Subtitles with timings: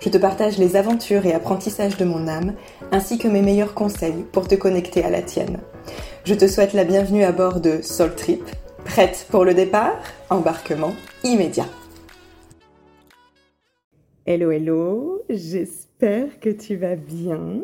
[0.00, 2.54] Je te partage les aventures et apprentissages de mon âme,
[2.92, 5.58] ainsi que mes meilleurs conseils pour te connecter à la tienne.
[6.24, 8.42] Je te souhaite la bienvenue à bord de Soul Trip.
[8.84, 9.98] Prête pour le départ?
[10.30, 10.92] Embarquement
[11.24, 11.66] immédiat.
[14.26, 17.62] Hello, hello, j'espère que tu vas bien.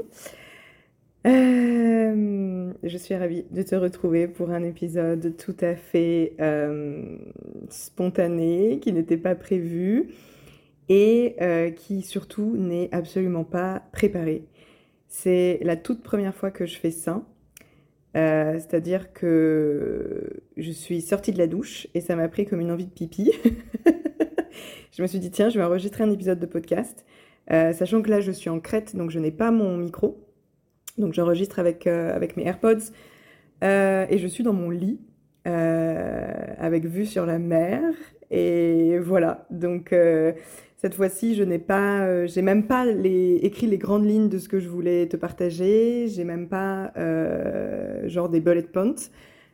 [1.27, 7.17] Euh, je suis ravie de te retrouver pour un épisode tout à fait euh,
[7.69, 10.09] spontané, qui n'était pas prévu
[10.93, 14.45] et euh, qui surtout n'est absolument pas préparé.
[15.09, 17.23] C'est la toute première fois que je fais ça.
[18.15, 22.85] C'est-à-dire que je suis sortie de la douche et ça m'a pris comme une envie
[22.85, 23.33] de pipi.
[24.93, 27.07] je me suis dit, tiens, je vais enregistrer un épisode de podcast.
[27.49, 30.23] sachant que là, je suis en Crète, donc je n'ai pas mon micro.
[30.99, 32.93] Donc j'enregistre avec, euh, avec mes AirPods
[33.65, 35.01] euh, et je suis dans mon lit
[35.47, 37.83] euh, avec vue sur la mer.
[38.31, 39.95] Et voilà, donc
[40.83, 44.59] cette fois-ci, je n'ai pas, j'ai même pas écrit les grandes lignes de ce que
[44.59, 46.09] je voulais te partager.
[46.09, 46.93] J'ai même pas
[48.07, 48.95] genre des bullet points.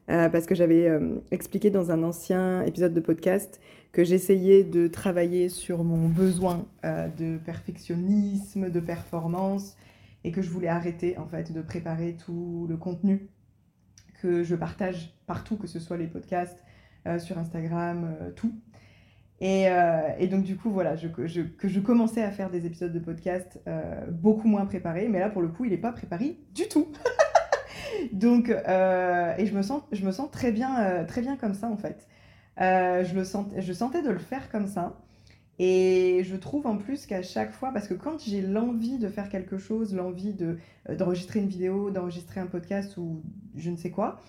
[0.07, 0.91] parce que j'avais
[1.31, 3.61] expliqué dans un ancien épisode de podcast
[3.93, 9.77] que j'essayais de travailler sur mon besoin de perfectionnisme, de performance,
[10.25, 13.29] et que je voulais arrêter en fait de préparer tout le contenu
[14.21, 16.63] que je partage partout, que ce soit les podcasts,
[17.07, 18.53] euh, sur Instagram, euh, tout.
[19.41, 22.93] Et, euh, et, donc du coup, voilà, je, que je commençais à faire des épisodes
[22.93, 23.61] de podcast
[24.11, 26.89] beaucoup moins préparés, mais là pour le coup, il n'est pas préparé du tout.
[28.13, 31.77] donc, et je me sens, je me sens très bien, très bien comme ça en
[31.77, 32.09] fait.
[32.59, 34.99] je, le je sentais de le faire comme ça.
[35.59, 39.29] Et je trouve en plus qu'à chaque fois, parce que quand j'ai l'envie de faire
[39.29, 43.23] quelque chose, l'envie de, euh, d'enregistrer une vidéo, d'enregistrer un podcast ou
[43.57, 44.21] je ne sais quoi,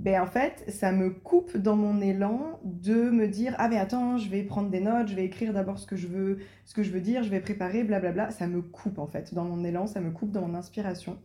[0.00, 4.16] ben en fait, ça me coupe dans mon élan de me dire ah mais attends,
[4.16, 6.82] je vais prendre des notes, je vais écrire d'abord ce que je veux, ce que
[6.82, 8.30] je veux dire, je vais préparer, blablabla.
[8.30, 11.18] Ça me coupe en fait dans mon élan, ça me coupe dans mon inspiration.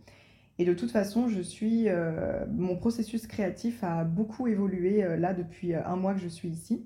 [0.59, 5.33] Et de toute façon, je suis, euh, mon processus créatif a beaucoup évolué euh, là
[5.33, 6.85] depuis un mois que je suis ici.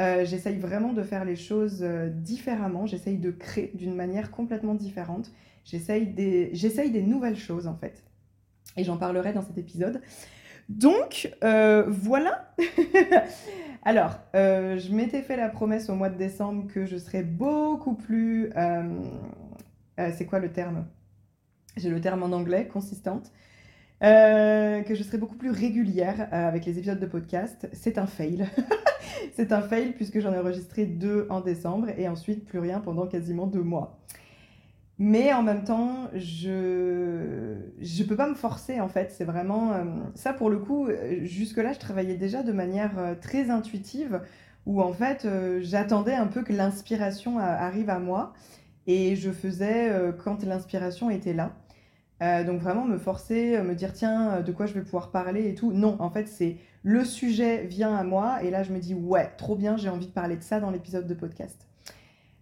[0.00, 4.74] Euh, j'essaye vraiment de faire les choses euh, différemment, j'essaye de créer d'une manière complètement
[4.74, 5.30] différente,
[5.64, 6.52] j'essaye des...
[6.52, 8.02] des nouvelles choses en fait.
[8.76, 10.00] Et j'en parlerai dans cet épisode.
[10.70, 12.54] Donc, euh, voilà.
[13.82, 18.52] Alors, je m'étais fait la promesse au mois de décembre que je serais beaucoup plus...
[19.96, 20.86] c'est quoi le terme?
[21.76, 23.32] J'ai le terme en anglais, consistante.
[24.00, 27.68] que je serais beaucoup plus régulière avec les épisodes de podcast.
[27.72, 28.46] C'est un fail.
[29.34, 33.06] c'est un fail puisque j'en ai enregistré deux en décembre et ensuite plus rien pendant
[33.06, 33.98] quasiment deux mois.
[35.02, 39.10] Mais en même temps, je ne peux pas me forcer en fait.
[39.10, 39.84] C'est vraiment euh,
[40.14, 40.88] ça pour le coup.
[40.88, 44.20] Euh, jusque-là, je travaillais déjà de manière euh, très intuitive
[44.66, 45.26] où en fait
[45.62, 48.34] j'attendais un peu que l'inspiration arrive à moi
[48.86, 49.90] et je faisais
[50.22, 51.56] quand l'inspiration était là.
[52.44, 55.72] donc vraiment me forcer, me dire tiens de quoi je vais pouvoir parler et tout.
[55.72, 59.30] Non, en fait c'est le sujet vient à moi et là je me dis ouais,
[59.38, 61.69] trop bien, j'ai envie de parler de ça dans l'épisode de podcast.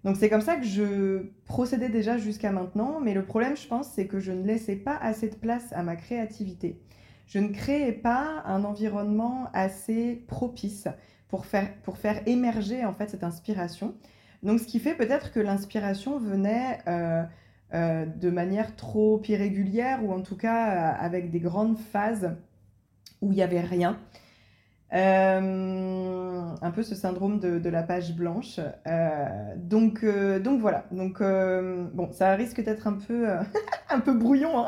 [0.08, 3.90] Donc c'est comme ça que je procédais déjà jusqu'à maintenant, mais le problème je pense
[3.90, 6.80] c'est que je ne laissais pas assez de place à ma créativité.
[7.26, 10.88] Je ne créais pas un environnement assez propice
[11.28, 13.96] pour faire, émerger en fait cette inspiration.
[14.42, 17.22] Donc ce qui fait peut-être que l'inspiration venait euh,
[17.74, 22.34] euh, de manière trop irrégulière ou en tout cas euh, avec des grandes phases
[23.20, 23.98] où il n'y avait rien.
[24.94, 28.58] Euh, un peu ce syndrome de, la page blanche.
[28.86, 30.86] Euh, donc, euh, donc voilà.
[30.90, 31.20] Donc
[31.92, 33.26] bon, ça risque d'être un peu,
[33.90, 34.66] un peu brouillon, hein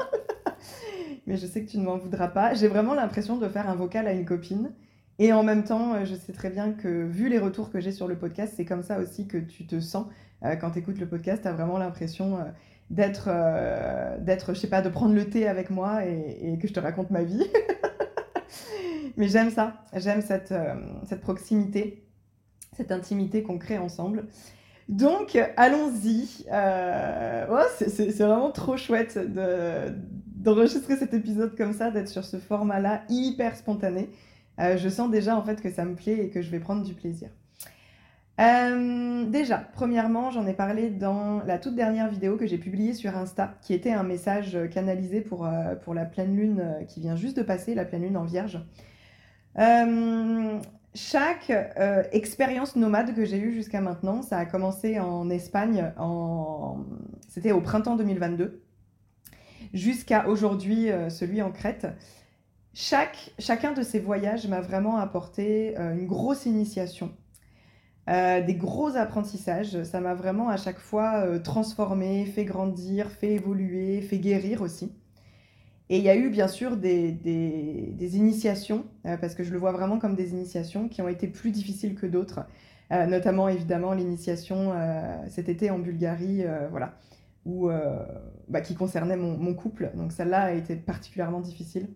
[1.26, 2.54] mais je sais que tu ne m'en voudras pas.
[2.54, 4.72] J'ai vraiment l'impression de faire un vocal à une copine.
[5.18, 8.08] Et en même temps, je sais très bien que vu les retours que j'ai sur
[8.08, 10.06] le podcast, c'est comme ça aussi que tu te sens
[10.60, 11.42] quand tu écoutes le podcast.
[11.42, 12.38] Tu as vraiment l'impression
[12.88, 13.28] d'être,
[14.20, 17.10] d'être, je sais pas, de prendre le thé avec moi et que je te raconte
[17.10, 17.44] ma vie.
[19.16, 20.54] Mais j'aime ça, j'aime cette,
[21.06, 22.06] cette proximité,
[22.76, 24.26] cette intimité qu'on crée ensemble.
[24.90, 26.44] Donc, allons-y.
[26.52, 29.18] Euh, c'est vraiment trop chouette
[30.34, 34.10] d'enregistrer cet épisode comme ça, d'être sur ce format-là, hyper spontané.
[34.58, 36.82] Euh, je sens déjà en fait que ça me plaît et que je vais prendre
[36.82, 37.28] du plaisir.
[38.40, 43.16] Euh, déjà, premièrement, j'en ai parlé dans la toute dernière vidéo que j'ai publiée sur
[43.16, 47.76] Insta, qui était un message canalisé pour la pleine lune qui vient juste de passer,
[47.76, 48.60] la pleine lune en vierge.
[50.94, 55.92] Chaque euh, expérience nomade que j'ai eue jusqu'à maintenant, ça a commencé en Espagne,
[57.28, 58.64] c'était au printemps 2022,
[59.72, 61.86] jusqu'à aujourd'hui, euh, celui en Crète.
[62.74, 67.12] Chaque, chacun de ces voyages m'a vraiment apporté euh, une grosse initiation,
[68.08, 69.84] des gros apprentissages.
[69.84, 74.92] Ça m'a vraiment à chaque fois transformé, fait grandir, fait évoluer, fait guérir aussi.
[75.92, 77.18] Et il y a eu bien sûr des,
[77.98, 81.50] initiations, euh, parce que je le vois vraiment comme des initiations qui ont été plus
[81.50, 82.42] difficiles que d'autres,
[82.92, 86.94] euh, notamment évidemment l'initiation euh, cet été en Bulgarie, voilà,
[87.44, 87.68] où,
[88.48, 89.90] bah, qui concernait mon, mon couple.
[89.94, 91.88] Donc celle-là a été particulièrement difficile.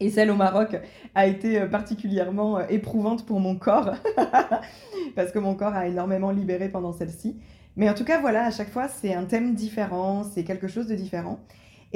[0.00, 0.76] Et celle au Maroc
[1.14, 3.94] a été particulièrement éprouvante pour mon corps,
[5.14, 7.38] parce que mon corps a énormément libéré pendant celle-ci.
[7.76, 10.88] Mais en tout cas, voilà, à chaque fois, c'est un thème différent, c'est quelque chose
[10.88, 11.38] de différent.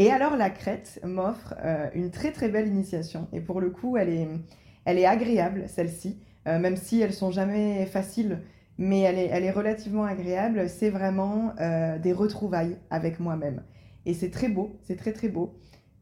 [0.00, 3.28] Et alors la crête m'offre euh, une très très belle initiation.
[3.34, 4.28] Et pour le coup, elle est,
[4.86, 6.18] elle est agréable, celle-ci,
[6.48, 8.40] euh, même si elles sont jamais faciles,
[8.78, 10.70] mais elle est, elle est relativement agréable.
[10.70, 13.62] C'est vraiment euh, des retrouvailles avec moi-même.
[14.06, 15.58] Et c'est très beau, c'est très très beau.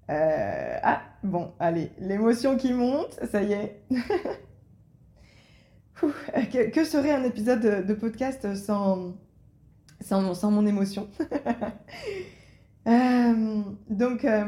[0.09, 3.83] ah, bon, allez, l'émotion qui monte, ça y est.
[6.73, 9.17] que, serait un épisode de, podcast sans,
[10.01, 11.09] sans, sans mon émotion?
[12.87, 14.45] Euh, donc, euh,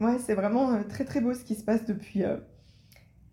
[0.00, 2.22] ouais, c'est vraiment euh, très très beau ce qui se passe depuis.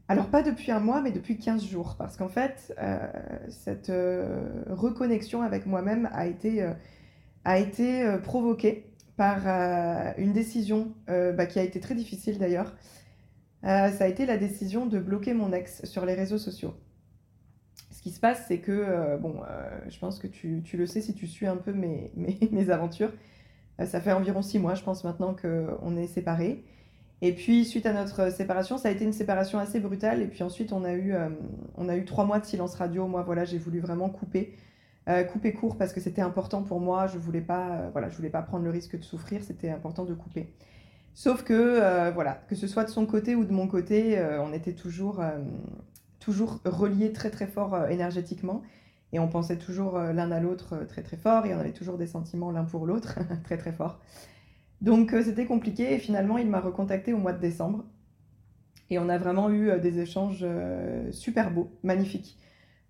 [0.08, 1.96] alors, pas depuis un mois, mais depuis 15 jours.
[1.98, 2.74] Parce qu'en fait,
[3.50, 3.92] cette
[4.70, 6.66] reconnexion avec moi-même a été,
[7.44, 8.86] a été provoquée
[9.18, 9.48] par
[10.18, 12.74] une décision bah, qui a été très difficile d'ailleurs.
[13.64, 16.74] ça a été la décision de bloquer mon ex sur les réseaux sociaux.
[17.92, 19.42] Ce qui se passe, c'est que, bon,
[19.90, 22.70] je pense que tu, tu, le sais si tu suis un peu mes, mes, mes
[22.70, 23.12] aventures.
[23.80, 26.64] Euh, ça fait environ six mois, je pense, maintenant qu'on est séparés.
[27.22, 30.22] Et puis, suite à notre séparation, ça a été une séparation assez brutale.
[30.22, 31.30] Et puis ensuite, on a eu, euh,
[31.76, 33.08] on a eu trois mois de silence radio.
[33.08, 34.54] Moi, voilà, j'ai voulu vraiment couper,
[35.10, 37.08] euh, couper court parce que c'était important pour moi.
[37.08, 39.42] Je voulais pas, voilà, je voulais pas prendre le risque de souffrir.
[39.44, 40.54] C'était important de couper.
[41.16, 44.74] Sauf que, voilà, que ce soit de son côté ou de mon côté, on était
[44.74, 45.20] toujours,
[46.20, 48.62] toujours reliés très très fort énergétiquement.
[49.14, 51.72] Et on pensait toujours euh, l'un à l'autre euh, très très fort et on avait
[51.72, 54.00] toujours des sentiments l'un pour l'autre très très fort.
[54.82, 57.86] Donc euh, c'était compliqué et finalement il m'a recontacté au mois de décembre.
[58.90, 60.46] Et on a vraiment eu des échanges
[61.12, 62.40] super beaux, magnifiques.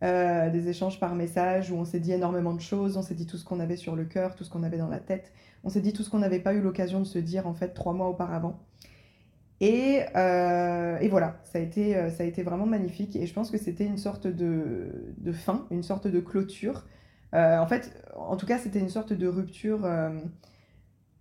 [0.02, 3.38] des échanges par message où on s'est dit énormément de choses, on s'est dit tout
[3.38, 5.34] ce qu'on avait sur le cœur, tout ce qu'on avait dans la tête,
[5.64, 7.69] on s'est dit tout ce qu'on n'avait pas eu l'occasion de se dire en fait
[7.69, 8.60] trois mois auparavant.
[9.62, 13.15] Euh, et, voilà, ça a, été, euh, ça a été vraiment magnifique.
[13.15, 14.92] Et je pense que c'était une sorte de,
[15.33, 16.86] fin, une sorte de clôture.
[17.33, 19.88] Euh, en fait, en tout cas, c'était une sorte de rupture.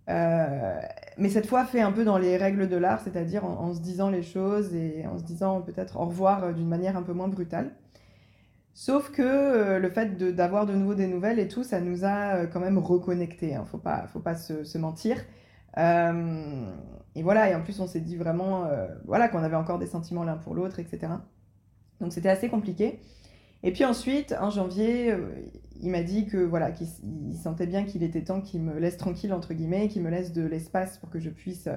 [0.07, 4.09] mais cette fois, fait un peu dans les règles de l'art, c'est-à-dire en, se disant
[4.09, 7.71] les choses et en se disant peut-être au revoir d'une manière un peu moins brutale.
[8.73, 12.59] Sauf que le fait d'avoir de, nouveau des nouvelles et tout, ça nous a quand
[12.59, 13.55] même reconnectés.
[13.55, 15.17] Hein, faut pas, faut pas se mentir.
[15.77, 16.71] Euh,
[17.15, 19.87] et voilà, et en plus on s'est dit vraiment euh, voilà, qu'on avait encore des
[19.87, 21.13] sentiments l'un pour l'autre, etc.
[21.99, 22.99] Donc c'était assez compliqué.
[23.63, 25.29] Et puis ensuite, en janvier, euh,
[25.81, 26.87] il m'a dit que voilà, qu'il
[27.33, 30.45] sentait bien qu'il était temps qu'il me laisse tranquille, entre guillemets, qu'il me laisse de
[30.45, 31.67] l'espace pour que je puisse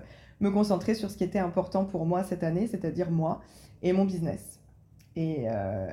[0.40, 3.40] me concentrer sur ce qui était important pour moi cette année, c'est-à-dire moi
[3.83, 4.61] et mon business.
[5.16, 5.47] Et,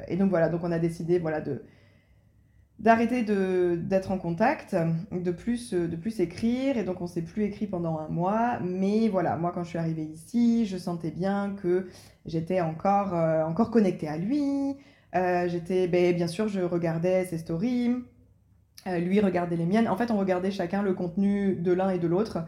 [0.08, 1.64] et, donc voilà, donc on a décidé voilà, de,
[2.80, 4.76] d'arrêter d'être en contact,
[5.12, 9.08] de plus, de plus écrire, et donc on s'est plus écrit pendant un mois, mais
[9.08, 11.88] voilà, moi quand je suis arrivée ici, je sentais bien que
[12.26, 14.76] j'étais encore, euh, encore connectée à lui,
[15.16, 17.96] euh, j'étais, ben, bien sûr, je regardais ses stories,
[18.86, 22.00] euh, lui regardait les miennes, en fait on regardait chacun le contenu de l'un et
[22.00, 22.46] de l'autre,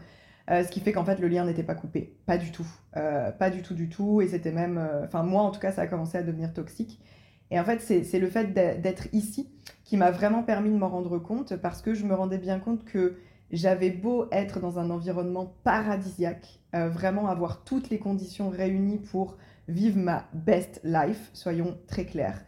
[0.48, 3.62] ce qui fait qu'en fait le lien n'était pas coupé, pas du tout, pas du
[3.62, 6.24] tout du tout, et c'était même, enfin moi en tout cas ça a commencé à
[6.24, 7.00] devenir toxique,
[7.50, 9.50] et en fait, c'est le fait d'être ici
[9.84, 12.84] qui m'a vraiment permis de m'en rendre compte parce que je me rendais bien compte
[12.84, 13.16] que
[13.50, 19.36] j'avais beau être dans un environnement paradisiaque, euh, vraiment avoir toutes les conditions réunies pour
[19.66, 22.44] vivre ma best life, soyons très clairs,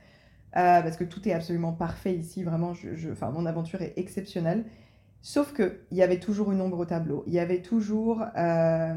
[0.56, 4.64] euh, parce que tout est absolument parfait ici, vraiment, je, mon aventure est exceptionnelle.
[5.24, 7.22] Sauf que il y avait toujours une ombre au tableau.
[7.28, 8.94] Il y avait toujours, euh,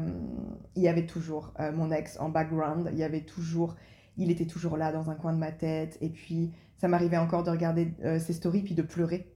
[0.74, 2.90] il y avait toujours mon ex en background.
[2.92, 3.76] Il y avait toujours
[4.16, 5.98] il était toujours là dans un coin de ma tête.
[6.00, 9.32] Et puis, ça m'arrivait encore de regarder euh, ses stories puis de pleurer.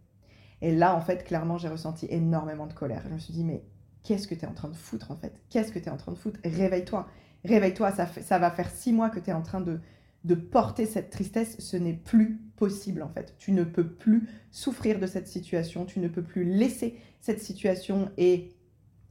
[0.62, 3.02] Et là, en fait, clairement, j'ai ressenti énormément de colère.
[3.08, 3.64] Je me suis dit, mais
[4.02, 5.42] qu'est-ce que tu es en train de foutre, en fait?
[5.48, 6.38] Qu'est-ce que tu es en train de foutre?
[6.44, 7.08] Réveille-toi.
[7.44, 9.80] Réveille-toi, ça, ça va faire six mois que tu es en train de,
[10.24, 11.58] de porter cette tristesse.
[11.58, 13.34] Ce n'est plus possible, en fait.
[13.38, 15.86] Tu ne peux plus souffrir de cette situation.
[15.86, 18.52] Tu ne peux plus laisser cette situation et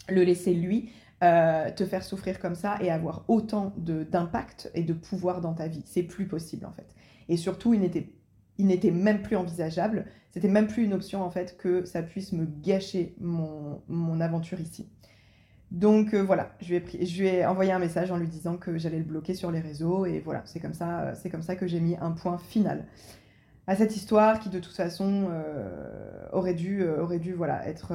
[0.07, 4.93] le laisser lui euh, te faire souffrir comme ça et avoir autant d'impact et de
[4.93, 5.81] pouvoir dans ta vie.
[5.83, 6.95] C'est plus possible en fait.
[7.27, 8.13] Et surtout, il n'était,
[8.57, 12.31] il n'était même plus envisageable, c'était même plus une option en fait que ça puisse
[12.31, 14.87] me gâcher mon, mon aventure ici.
[15.71, 19.03] Donc euh, voilà, je lui, ai envoyé un message en lui disant que j'allais le
[19.03, 21.97] bloquer sur les réseaux et voilà, c'est comme ça, c'est comme ça que j'ai mis
[21.97, 22.85] un point final
[23.67, 27.93] à cette histoire qui de toute façon euh, aurait dû, aurait dû voilà, être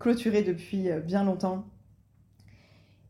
[0.00, 1.66] clôturée depuis bien longtemps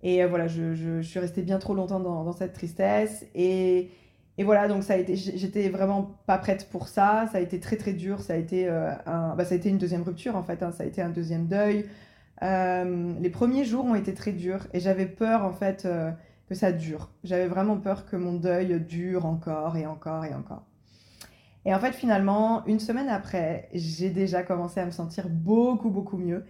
[0.04, 3.25] et euh, voilà, je, suis restée bien trop longtemps dans, cette tristesse.
[3.34, 3.90] Et,
[4.38, 7.26] voilà, donc ça a été, j'étais vraiment pas prête pour ça.
[7.32, 8.20] Ça a été très très dur.
[8.20, 10.62] Ça a été, euh, un, bah, une deuxième rupture en fait.
[10.62, 10.73] Hein.
[10.73, 11.87] Ça a été un deuxième deuil.
[12.42, 15.88] Euh, les premiers jours ont été très durs et j'avais peur en fait
[16.49, 17.11] que ça dure.
[17.23, 20.64] J'avais vraiment peur que mon deuil dure encore et encore et encore.
[21.64, 26.18] Et en fait, finalement, une semaine après, j'ai déjà commencé à me sentir beaucoup beaucoup
[26.18, 26.44] mieux.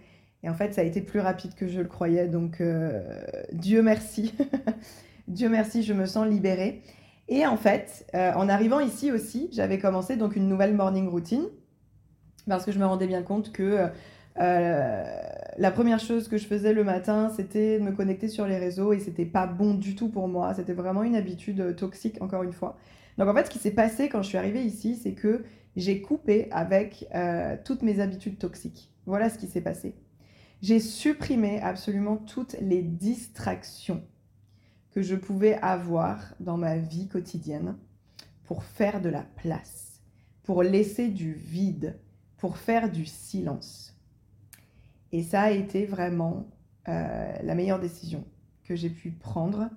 [0.45, 2.27] Et en fait, ça a été plus rapide que je le croyais.
[2.27, 3.01] Donc, euh,
[3.51, 4.33] Dieu merci.
[5.27, 6.83] Dieu merci, je me sens libérée.
[7.27, 11.47] Et en fait, euh, en arrivant ici aussi, j'avais commencé donc une nouvelle morning routine
[12.47, 13.87] parce que je me rendais bien compte que
[14.39, 15.03] euh,
[15.57, 18.93] la première chose que je faisais le matin, c'était de me connecter sur les réseaux
[18.93, 20.53] et c'était pas bon du tout pour moi.
[20.53, 22.77] C'était vraiment une habitude toxique, encore une fois.
[23.17, 25.43] Donc en fait, ce qui s'est passé quand je suis arrivée ici, c'est que
[25.75, 27.07] j'ai coupé avec
[27.63, 28.91] toutes mes habitudes toxiques.
[29.07, 29.95] Voilà ce qui s'est passé.
[30.65, 34.03] J'ai supprimé absolument toutes les distractions
[34.89, 37.77] que je pouvais avoir dans ma vie quotidienne
[38.45, 40.01] pour faire de la place,
[40.41, 41.99] pour laisser du vide,
[42.37, 43.95] pour faire du silence.
[45.11, 46.47] Et ça a été vraiment
[46.87, 48.25] euh, la meilleure décision
[48.63, 49.69] que j'ai pu prendre.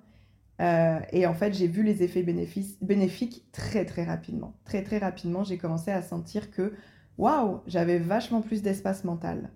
[0.59, 4.55] Euh, et en fait, j'ai vu les effets bénéfiques très très rapidement.
[4.65, 6.73] Très très rapidement, j'ai commencé à sentir que,
[7.19, 9.51] waouh, j'avais vachement plus d'espace mental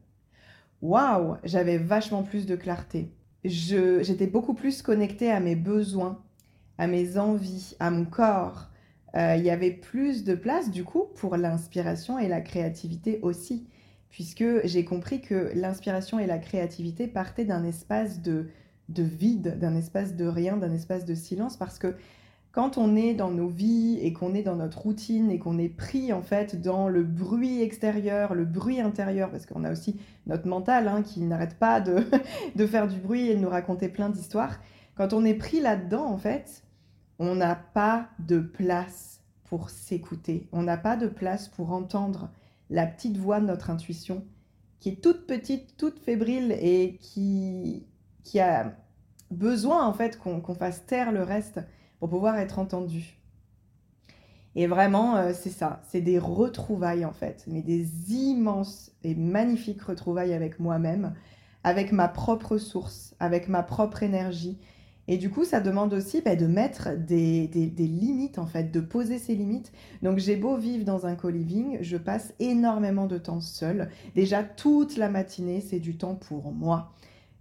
[0.84, 3.10] waouh, j'avais vachement plus de clarté.
[3.46, 6.22] J'étais beaucoup plus connectée à mes besoins,
[6.78, 8.70] à mes envies, à mon corps.
[9.16, 13.68] Euh, il y avait plus de place du coup pour l'inspiration et la créativité aussi,
[14.10, 18.50] puisque j'ai compris que l'inspiration et la créativité partaient d'un espace de,
[18.90, 21.96] de vide, d'un espace de rien, d'un espace de silence, parce que
[22.54, 25.70] quand on est dans nos vies et qu'on est dans notre routine et qu'on est
[25.70, 30.48] pris en fait dans le bruit extérieur, le bruit intérieur, parce qu'on a aussi notre
[30.48, 32.06] mental hein, qui n'arrête pas de,
[32.56, 34.60] de, faire du bruit et de nous raconter plein d'histoires,
[34.96, 36.64] quand on est pris là-dedans en fait,
[37.18, 42.30] on n'a pas de place pour s'écouter, on n'a pas de place pour entendre
[42.70, 44.24] la petite voix de notre intuition
[44.80, 47.88] qui est toute petite, toute fébrile et qui,
[48.24, 48.76] qui a
[49.32, 51.62] besoin en fait qu'on fasse taire le reste
[52.04, 53.16] pour pouvoir être entendu.
[54.56, 59.82] Et vraiment, euh, c'est ça, c'est des retrouvailles en fait, mais des immenses et magnifiques
[59.82, 61.14] retrouvailles avec moi-même,
[61.64, 64.60] avec ma propre source, avec ma propre énergie.
[65.08, 68.82] Et du coup, ça demande aussi bah, de mettre des, des, limites en fait, de
[68.82, 69.72] poser ses limites.
[70.02, 73.90] Donc j'ai beau vivre dans un co-living, je passe énormément de temps seule.
[74.14, 76.92] Déjà, toute la matinée, c'est du temps pour moi.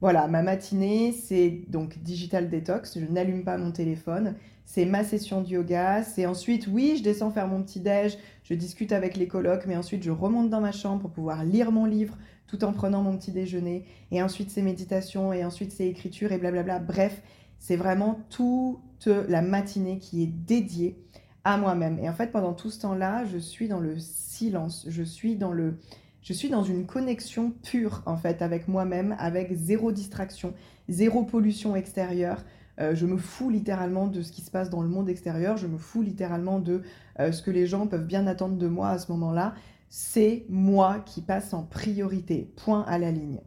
[0.02, 5.42] Voilà, ma matinée, c'est donc digital detox, je n'allume pas mon téléphone, c'est ma session
[5.42, 9.28] de yoga, c'est ensuite, oui, je descends faire mon petit déj, je discute avec les
[9.28, 12.16] colocs, mais ensuite je remonte dans ma chambre pour pouvoir lire mon livre
[12.46, 16.38] tout en prenant mon petit déjeuner, et ensuite c'est méditation, et ensuite c'est écriture, et
[16.38, 16.80] blablabla.
[16.80, 17.22] Bref,
[17.58, 20.98] c'est vraiment toute la matinée qui est dédiée
[21.44, 21.98] à moi-même.
[21.98, 25.52] Et en fait, pendant tout ce temps-là, je suis dans le silence, je suis dans
[25.52, 25.78] le
[26.22, 30.54] je suis dans une connexion pure en fait avec moi-même, avec zéro distraction,
[30.88, 32.44] zéro pollution extérieure.
[32.80, 35.66] Euh, je me fous littéralement de ce qui se passe dans le monde extérieur, je
[35.66, 36.82] me fous littéralement de
[37.20, 39.54] euh, ce que les gens peuvent bien attendre de moi à ce moment-là.
[39.90, 43.40] C'est moi qui passe en priorité, point à la ligne.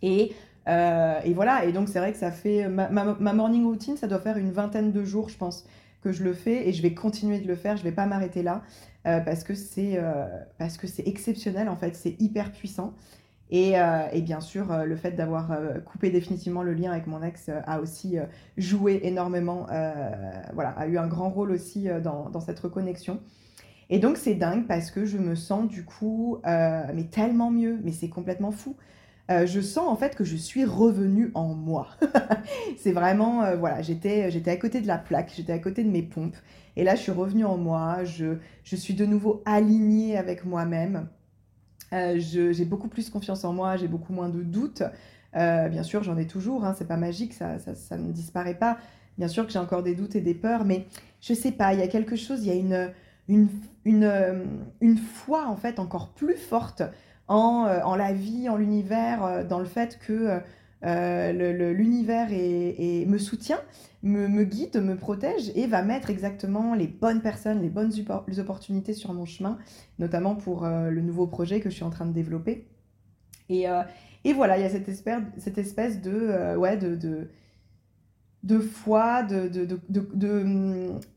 [0.00, 0.32] Et,
[0.68, 4.20] euh, voilà, et donc c'est vrai que ça fait ma, ma, morning routine, ça doit
[4.20, 5.66] faire une vingtaine de jours, je pense,
[6.00, 8.42] que je le fais et je vais continuer de le faire, je vais pas m'arrêter
[8.42, 8.62] là.
[9.04, 9.98] Parce que c'est
[11.06, 12.94] exceptionnel en fait, c'est hyper puissant.
[13.50, 15.50] Et, euh, et, bien sûr, le fait d'avoir
[15.84, 18.16] coupé définitivement le lien avec mon ex a aussi
[18.56, 19.66] joué énormément,
[20.54, 23.20] voilà, a eu un grand rôle aussi dans, cette reconnexion.
[23.92, 27.90] Et donc c'est dingue parce que je me sens du coup, mais tellement mieux, mais
[27.90, 28.76] c'est complètement fou.
[29.28, 31.88] je sens en fait que je suis revenue en moi.
[32.78, 36.02] c'est vraiment, voilà, j'étais, j'étais à côté de la plaque, j'étais à côté de mes
[36.02, 36.36] pompes.
[36.76, 41.08] Et là, je suis revenue en moi, je, je suis de nouveau alignée avec moi-même.
[41.92, 44.82] J'ai beaucoup plus confiance en moi, j'ai beaucoup moins de doutes.
[45.34, 48.78] bien sûr, j'en ai toujours, hein, c'est pas magique, ça, ça, ça, ne disparaît pas.
[49.18, 50.86] Bien sûr que j'ai encore des doutes et des peurs, mais
[51.20, 52.90] je sais pas, il y a quelque chose, il y a une,
[53.30, 53.48] une,
[53.84, 54.44] une, euh,
[54.80, 56.82] une foi en fait encore plus forte
[57.28, 60.40] en, euh, en la vie, en l'univers, euh, dans le fait que
[60.82, 63.60] l'univers me soutient,
[64.02, 67.92] me, guide, me protège et va mettre exactement les bonnes personnes, les bonnes
[68.38, 69.58] opportunités sur mon chemin,
[69.98, 72.66] notamment pour le nouveau projet que je suis en train de développer.
[73.48, 73.66] Et,
[74.24, 75.22] et voilà, il y a cette espèce,
[75.56, 76.18] espèce de,
[78.60, 79.78] foi, de,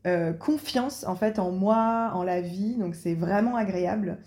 [0.06, 2.76] euh, confiance en fait en moi, en la vie.
[2.76, 4.18] Donc c'est vraiment agréable.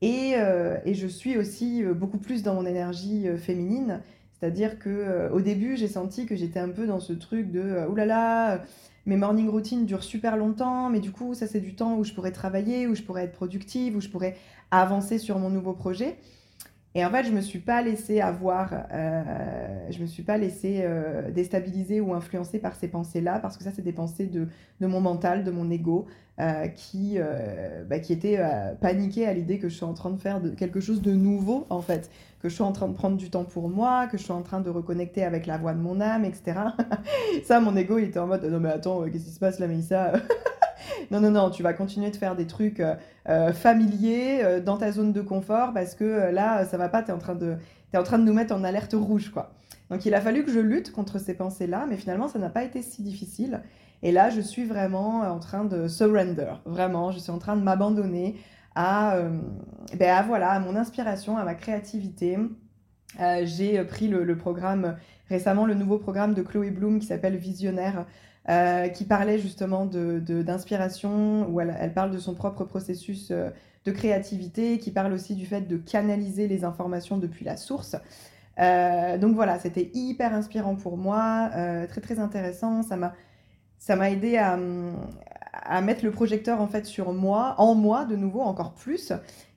[0.00, 4.00] Et, euh, je suis aussi euh, beaucoup plus dans mon énergie féminine.
[4.44, 8.04] C'est-à-dire que au début, j'ai senti que j'étais un peu dans ce truc de oulala,
[8.04, 8.64] là là,
[9.06, 12.12] mes morning routines durent super longtemps, mais du coup, ça c'est du temps où je
[12.12, 14.36] pourrais travailler, où je pourrais être productive, où je pourrais
[14.70, 16.18] avancer sur mon nouveau projet.
[16.96, 20.82] Et en fait, je me suis pas laissée avoir, euh, je me suis pas laissée
[20.84, 24.46] euh, déstabiliser ou influencer par ces pensées-là, parce que ça, c'est des pensées de,
[24.80, 26.06] de, mon mental, de mon ego,
[26.38, 30.10] euh, qui, euh, bah, qui était euh, paniqué à l'idée que je suis en train
[30.10, 32.10] de faire de, quelque chose de nouveau, en fait,
[32.40, 34.42] que je suis en train de prendre du temps pour moi, que je suis en
[34.42, 36.60] train de reconnecter avec la voix de mon âme, etc.
[37.44, 39.66] ça, mon ego, il était en mode, non mais attends, qu'est-ce qui se passe là,
[39.66, 40.12] Mélissa?
[41.10, 42.94] non, non, non, tu vas continuer de faire des trucs euh,
[43.28, 47.10] euh, familiers euh, dans ta zone de confort parce que là, ça va pas, tu
[47.10, 47.56] es, en train de,
[47.92, 49.52] es en train de nous mettre en alerte rouge, quoi.
[49.90, 52.64] Donc il a fallu que je lutte contre ces pensées-là, mais finalement, ça n'a pas
[52.64, 53.62] été si difficile.
[54.02, 57.62] Et là, je suis vraiment en train de surrender, vraiment, je suis en train de
[57.62, 58.36] m'abandonner
[58.74, 59.18] à,
[59.96, 62.38] ben, à, voilà, à mon inspiration, à ma créativité.
[63.44, 64.96] J'ai pris le, le, programme
[65.28, 68.06] récemment, le nouveau programme de Chloé Bloom qui s'appelle Visionnaire,
[68.50, 73.48] euh, qui parlait justement d'inspiration, où elle, parle de son propre processus euh,
[73.86, 77.96] de créativité, qui parle aussi du fait de canaliser les informations depuis la source.
[78.60, 81.50] Euh, donc voilà, c'était hyper inspirant pour moi,
[81.88, 82.82] très très intéressant.
[82.82, 83.14] Ça m'a
[83.78, 84.58] ça m'a aidé à,
[85.52, 89.12] à, mettre le projecteur en fait sur moi, en moi de nouveau encore plus,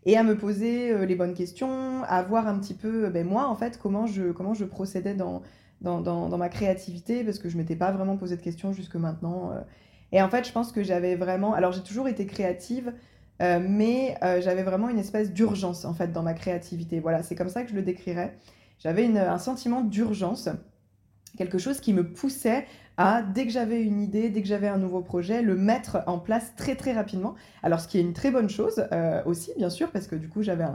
[0.05, 3.55] et à me poser les bonnes questions, à voir un petit peu ben, moi en
[3.55, 5.41] fait comment je comment je procédais dans
[5.81, 9.51] dans, dans, ma créativité parce que je m'étais pas vraiment posé de questions jusque maintenant.
[9.51, 9.61] Euh.
[10.11, 11.53] Et en fait, je pense que j'avais vraiment.
[11.53, 12.93] Alors, j'ai toujours été créative,
[13.41, 16.99] euh, mais euh, j'avais vraiment une espèce d'urgence en fait dans ma créativité.
[16.99, 18.37] Voilà, c'est comme ça que je le décrirais.
[18.79, 20.49] J'avais un sentiment d'urgence,
[21.35, 22.65] quelque chose qui me poussait
[22.97, 26.19] à, dès que j'avais une idée, dès que j'avais un nouveau projet, le mettre en
[26.19, 27.33] place très très rapidement.
[27.63, 28.87] Alors, ce qui est une très bonne chose
[29.25, 30.65] aussi, bien sûr, parce que du coup, j'avais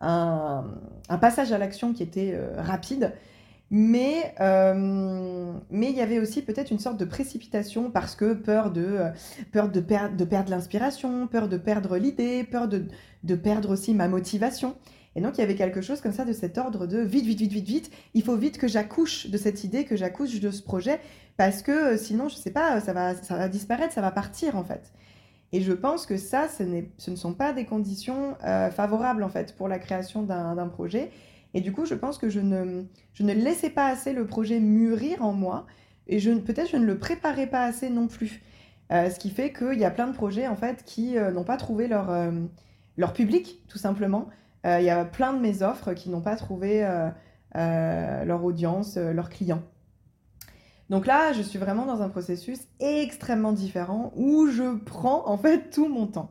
[0.00, 0.64] un,
[1.08, 3.12] un, passage à l'action qui était rapide.
[3.76, 8.70] Mais euh, mais il y avait aussi peut-être une sorte de précipitation parce que peur
[8.70, 9.10] de euh,
[9.50, 12.84] peur de, de perdre l'inspiration, peur de perdre l'idée, peur de,
[13.24, 14.76] de perdre aussi ma motivation.
[15.16, 17.40] Et donc il y avait quelque chose comme ça de cet ordre de vite, vite,
[17.40, 17.90] vite, vite, vite.
[18.14, 21.00] Il faut vite que j'accouche de cette idée, que j'accouche de ce projet,
[21.36, 24.54] parce que euh, sinon, je sais pas, ça va, ça va disparaître, ça va partir
[24.54, 24.92] en fait.
[25.50, 26.62] Et je pense que ça, ce
[27.10, 28.36] ne sont pas des conditions
[28.72, 31.10] favorables en fait pour la création d'un projet.
[31.54, 32.84] Et du coup, je pense que je ne,
[33.20, 35.66] laissais pas assez le projet mûrir en moi
[36.08, 38.42] et peut-être je ne le préparais pas assez non plus.
[38.92, 41.44] Euh, ce qui fait qu'il y a plein de projets en fait qui euh, n'ont
[41.44, 42.32] pas trouvé leur, euh,
[42.98, 44.28] leur public, tout simplement.
[44.66, 46.88] Il y a plein de mes offres qui n'ont pas trouvé
[47.54, 49.62] leur audience, leurs clients.
[50.88, 55.68] Donc là, je suis vraiment dans un processus extrêmement différent où je prends en fait
[55.68, 56.30] tout mon temps.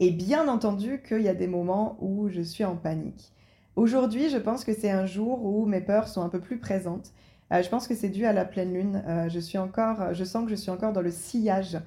[0.00, 3.32] Et bien entendu qu'il y a des moments où je suis en panique.
[3.76, 7.12] Aujourd'hui, je pense que c'est un jour où mes peurs sont un peu plus présentes.
[7.52, 9.02] Euh, je pense que c'est dû à la pleine lune.
[9.06, 11.78] Euh, je suis encore, je sens que je suis encore dans le sillage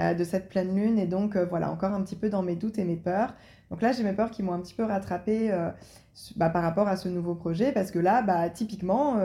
[0.00, 2.78] euh, de cette pleine lune et donc voilà, encore un petit peu dans mes doutes
[2.78, 3.34] et mes peurs.
[3.70, 5.50] Donc là, j'ai mes peurs qui m'ont un petit peu rattrapée
[6.36, 9.16] bah, par rapport à ce nouveau projet parce que là, bah, typiquement,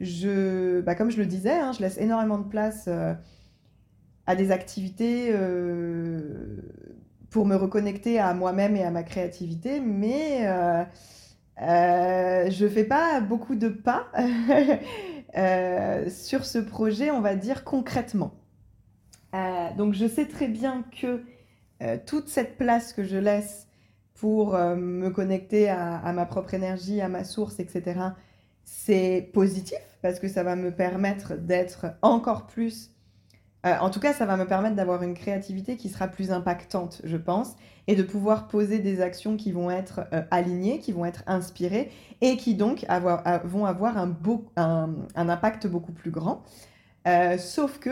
[0.00, 2.88] je, bah, comme je le disais, hein, je laisse énormément de place
[4.26, 5.34] à des activités
[7.30, 10.46] pour me reconnecter à moi-même et à ma créativité, mais
[11.60, 14.06] euh, je fais pas beaucoup de pas
[15.36, 18.34] euh, sur ce projet, on va dire concrètement.
[19.34, 21.22] Euh, donc je sais très bien que
[21.82, 23.68] euh, toute cette place que je laisse
[24.14, 28.00] pour me connecter à, à, ma propre énergie, à ma source, etc.,
[28.62, 32.91] c'est positif parce que ça va me permettre d'être encore plus
[33.64, 37.00] Euh, en tout cas, ça va me permettre d'avoir une créativité qui sera plus impactante,
[37.04, 37.54] je pense,
[37.86, 41.90] et de pouvoir poser des actions qui vont être euh, alignées, qui vont être inspirées,
[42.20, 42.84] et qui donc
[43.44, 46.42] vont avoir un, impact beaucoup plus grand.
[47.06, 47.90] Euh, sauf que,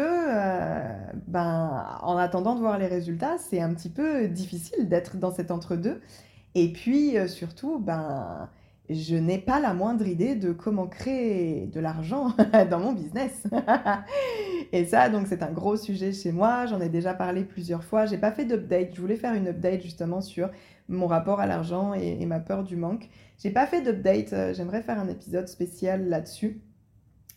[1.28, 5.50] ben, en attendant de voir les résultats, c'est un petit peu difficile d'être dans cet
[5.50, 6.00] entre-deux.
[6.56, 8.48] Et puis, surtout, ben,
[8.88, 12.34] je n'ai pas la moindre idée de comment créer de l'argent
[12.70, 13.44] dans mon business.
[14.72, 16.66] et ça, donc, c'est un gros sujet chez moi.
[16.66, 18.06] J'en ai déjà parlé plusieurs fois.
[18.06, 18.90] J'ai pas fait d'update.
[18.94, 20.48] Je voulais faire une update justement sur
[20.88, 23.08] mon rapport à l'argent et, ma peur du manque.
[23.38, 24.32] J'ai pas fait d'update.
[24.32, 26.60] Euh, j'aimerais faire un épisode spécial là-dessus.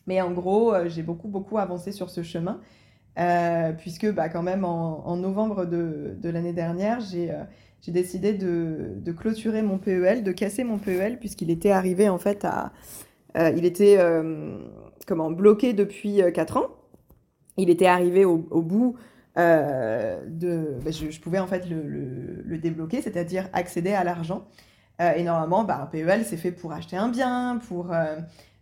[0.06, 2.62] Mais en gros, euh, j'ai beaucoup, beaucoup avancé sur ce chemin.
[3.20, 7.32] Euh, puisque, bah, quand même, en, novembre de, l'année dernière, j'ai
[7.88, 12.72] décidé de, clôturer mon PEL, de casser mon PEL, puisqu'il était arrivé en fait à.
[13.36, 13.98] Il était
[15.06, 16.68] comment, bloqué depuis 4 euh, ans.
[17.58, 18.96] Il était arrivé au, bout
[19.36, 20.78] de.
[20.84, 24.48] Ben, je, pouvais en fait le, débloquer, c'est-à-dire accéder à l'argent.
[25.00, 27.92] et normalement, bah, un PEL, c'est fait pour acheter un bien, pour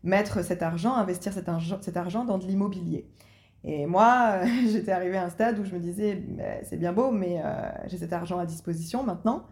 [0.03, 1.49] mettre cet argent, investir cet
[1.81, 3.07] cet argent dans de l'immobilier.
[3.63, 6.23] Et moi, j'étais arrivée à un stade où je me disais,
[6.63, 9.43] c'est bien beau, mais euh, j'ai cet argent à disposition maintenant.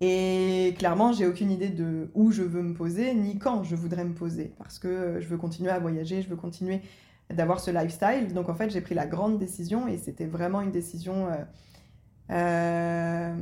[0.00, 4.04] Et clairement, j'ai aucune idée de où je veux me poser, ni quand je voudrais
[4.04, 6.82] me poser, parce que je veux continuer à voyager, je veux continuer
[7.30, 8.32] d'avoir ce lifestyle.
[8.34, 11.34] Donc en fait, j'ai pris la grande décision, et c'était vraiment une décision euh,
[12.30, 13.36] euh,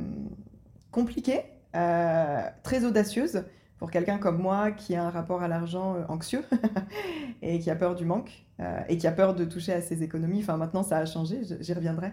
[0.91, 3.43] compliquée, très audacieuse,
[3.77, 6.43] pour quelqu'un comme moi qui a un rapport à l'argent euh, anxieux
[7.41, 10.03] et qui a peur du manque euh, et qui a peur de toucher à ses
[10.03, 10.39] économies.
[10.41, 12.11] Enfin, maintenant, ça a changé, j'y reviendrai.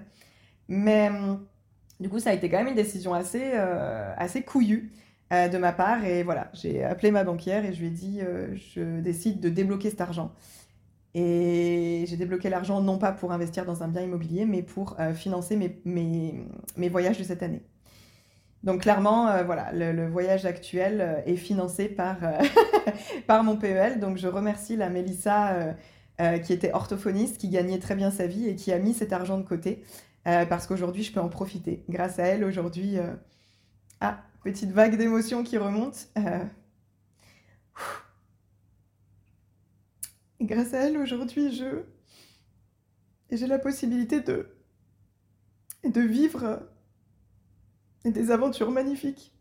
[0.69, 1.45] Mais hum,
[2.01, 4.93] du coup, ça a été quand même une décision assez, euh, assez couillue
[5.31, 6.05] de ma part.
[6.05, 8.21] Et voilà, j'ai appelé ma banquière et je lui ai dit
[8.55, 10.33] je décide de débloquer cet argent.
[11.15, 15.57] Et j'ai débloqué l'argent non pas pour investir dans un bien immobilier, mais pour financer
[15.85, 17.63] mes, voyages de cette année.
[18.65, 22.43] Donc clairement, euh, voilà, le, voyage actuel euh, est financé euh,
[23.27, 24.01] par mon PEL.
[24.01, 25.77] Donc je remercie la Mélissa
[26.45, 29.37] qui était orthophoniste, qui gagnait très bien sa vie et qui a mis cet argent
[29.37, 29.83] de côté
[30.25, 31.85] parce qu'aujourd'hui je peux en profiter.
[31.89, 32.99] Grâce à elle, aujourd'hui,
[34.01, 36.09] ah, petite vague d'émotions qui remonte.
[40.41, 41.83] Grâce à elle, aujourd'hui, je
[43.31, 46.61] j'ai la possibilité de vivre
[48.05, 49.33] des aventures magnifiques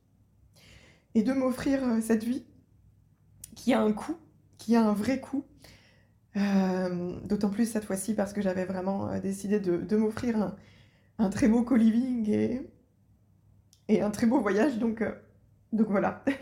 [1.16, 2.44] et de m'offrir euh, cette vie
[3.56, 4.18] qui a un coût,
[4.58, 5.46] qui a un vrai coût.
[6.36, 10.56] Euh, d'autant plus cette fois-ci parce que j'avais vraiment euh, décidé de, m'offrir
[11.20, 12.28] un, très beau co-living
[13.88, 14.80] et, un très beau voyage.
[14.80, 15.04] Donc,
[15.72, 16.24] donc voilà.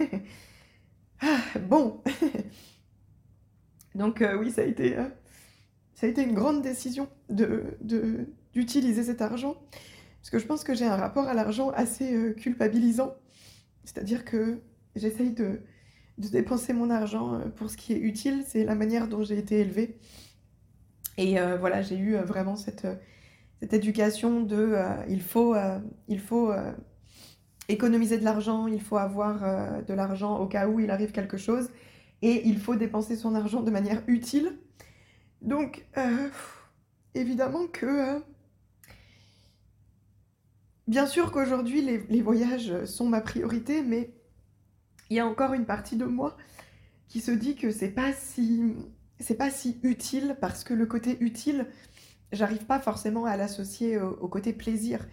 [1.24, 2.02] Ah, bon.
[3.96, 4.96] donc oui, ça a été,
[6.02, 9.56] ça a été une grande décision d'utiliser de, cet argent.
[10.22, 13.16] Parce que je pense que j'ai un rapport à l'argent assez euh, culpabilisant.
[13.84, 14.60] C'est-à-dire que
[14.96, 15.62] j'essaye de,
[16.18, 18.44] dépenser mon argent euh, pour ce qui est utile.
[18.48, 20.00] C'est la manière dont j'ai été élevée.
[21.18, 22.88] Et euh, voilà, j'ai eu vraiment cette,
[23.60, 24.76] cette éducation de
[25.10, 25.56] il faut,
[26.08, 26.52] il faut
[27.68, 31.70] économiser de l'argent, il faut avoir de l'argent au cas où il arrive quelque chose.
[32.22, 34.60] Et il faut dépenser son argent de manière utile.
[35.42, 35.86] Donc,
[37.16, 38.22] évidemment que
[40.92, 44.14] Bien sûr qu'aujourd'hui, les, voyages sont ma priorité, mais
[45.10, 46.36] il y a encore une partie de moi
[47.08, 48.76] qui se dit que c'est pas si
[49.20, 51.68] c'est pas si utile parce que le côté utile,
[52.34, 55.08] j'arrive pas forcément à l'associer au, côté plaisir.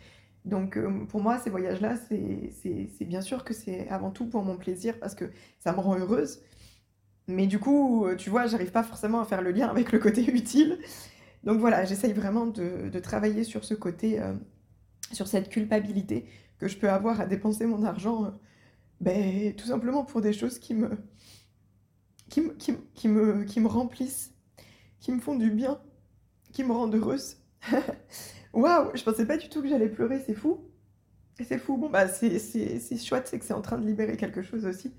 [0.45, 4.57] Donc euh, pour moi, ces voyages-là, c'est bien sûr que c'est avant tout pour mon
[4.57, 6.41] plaisir parce que ça me rend heureuse.
[7.29, 9.99] Mais du coup, euh, tu vois, j'arrive pas forcément à faire le lien avec le
[9.99, 10.79] côté utile.
[11.45, 14.35] Donc voilà, j'essaye vraiment de, travailler sur ce côté euh,
[15.13, 16.27] sur cette culpabilité
[16.59, 18.31] que je peux avoir à dépenser mon argent, euh,
[19.01, 20.91] ben, tout simplement pour des choses qui me,
[22.29, 22.55] qui, me,
[22.95, 24.35] qui, me, qui me remplissent,
[24.99, 25.81] qui me font du bien,
[26.53, 27.37] qui me rendent heureuse.
[28.55, 30.65] Waouh, je pensais pas du tout que j'allais pleurer, c'est fou.
[31.41, 31.77] C'est fou.
[31.77, 32.41] Bon, bah, c'est
[32.99, 34.93] chouette, c'est que c'est en train de libérer quelque chose aussi.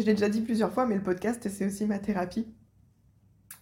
[0.00, 2.46] Je l'ai déjà dit plusieurs fois, mais le podcast, c'est aussi ma thérapie.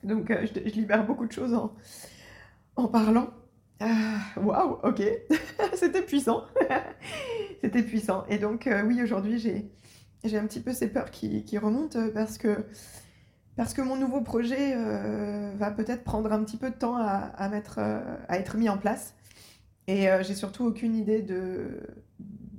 [0.03, 1.75] Donc, euh, je, libère beaucoup de choses en,
[2.77, 3.31] en parlant.
[3.81, 5.03] Ah, waouh, ok,
[5.75, 6.45] c'était puissant,
[7.63, 8.25] c'était puissant.
[8.29, 9.71] Et donc euh, oui, aujourd'hui j'ai
[10.25, 12.65] j'ai un petit peu ces peurs qui, qui remontent parce que
[13.57, 17.49] parce que mon nouveau projet euh, va peut-être prendre un petit peu de temps à,
[17.51, 19.15] mettre euh, à être mis en place.
[19.89, 21.81] Et j'ai surtout aucune idée de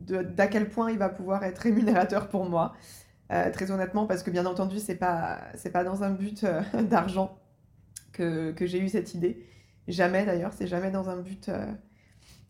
[0.08, 2.74] d'à quel point il va pouvoir être rémunérateur pour moi.
[3.30, 6.46] Très honnêtement, parce que bien entendu, c'est pas c'est pas dans un but
[6.90, 7.38] d'argent
[8.14, 9.46] que, que j'ai eu cette idée
[9.88, 11.50] Jamais d'ailleurs, c'est jamais dans un but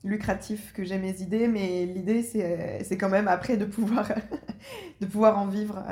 [0.03, 4.11] lucratif que j'ai mes idées, mais l'idée c'est quand même après de pouvoir,
[5.01, 5.83] de pouvoir en vivre.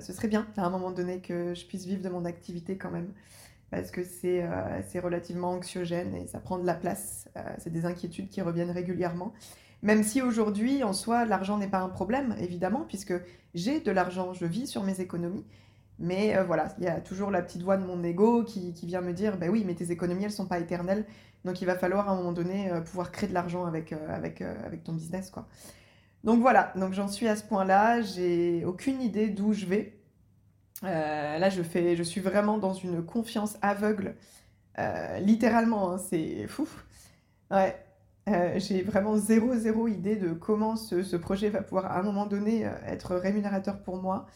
[0.00, 2.90] ce serait bien à un moment donné que je puisse vivre de mon activité quand
[2.90, 3.08] même
[3.72, 7.28] parce que euh, c'est relativement anxiogène et ça prend de la place.
[7.36, 9.32] Euh, c'est des inquiétudes qui reviennent régulièrement.
[9.82, 13.14] Même si aujourd'hui, en soi, l'argent n'est pas un problème, évidemment, puisque
[13.54, 15.44] j'ai de l'argent, je vis sur mes économies.
[15.98, 19.00] Mais euh, voilà, il y a toujours la petite voix de mon ego qui, vient
[19.00, 21.04] me dire, ben oui, mais tes économies, elles sont pas éternelles.
[21.44, 24.84] Donc il va falloir à un moment donné pouvoir créer de l'argent avec, avec, avec
[24.84, 25.30] ton business.
[25.30, 25.48] quoi.
[26.24, 28.00] Donc voilà, donc j'en suis à ce point-là.
[28.00, 29.98] J'ai aucune idée d'où je vais.
[30.84, 34.16] Euh, là, je, fais, je suis vraiment dans une confiance aveugle.
[34.78, 36.68] Euh, littéralement, hein, c'est fou.
[37.50, 37.76] Ouais.
[38.28, 42.26] Euh, j'ai vraiment zéro, zéro idée de comment ce, projet va pouvoir à un moment
[42.26, 44.26] donné être rémunérateur pour moi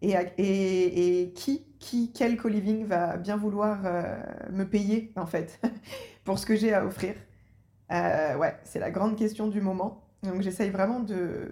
[0.00, 3.82] et, et, et qui, qui, quel co-living va bien vouloir
[4.50, 5.60] me payer en fait
[6.24, 7.14] pour ce que j'ai à offrir?
[7.90, 10.08] ouais, c'est la grande question du moment.
[10.22, 11.50] Donc j'essaye vraiment de,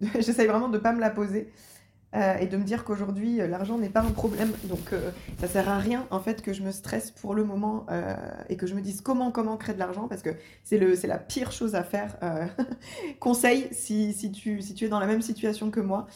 [0.20, 1.52] j'essaye vraiment de pas me la poser.
[2.14, 4.52] Euh, et de me dire qu'aujourd'hui euh, l'argent n'est pas un problème.
[4.64, 7.86] Donc euh, ça sert à rien en fait que je me stresse pour le moment
[8.48, 10.30] et que je me dise comment comment créer de l'argent parce que
[10.62, 12.16] c'est le c'est la pire chose à faire.
[13.20, 16.06] Conseil si, si, tu, si tu es dans la même situation que moi.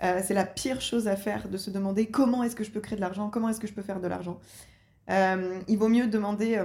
[0.00, 2.96] c'est la pire chose à faire de se demander comment est-ce que je peux créer
[2.96, 4.38] de l'argent, comment est-ce que je peux faire de l'argent.
[5.08, 6.62] il vaut mieux demander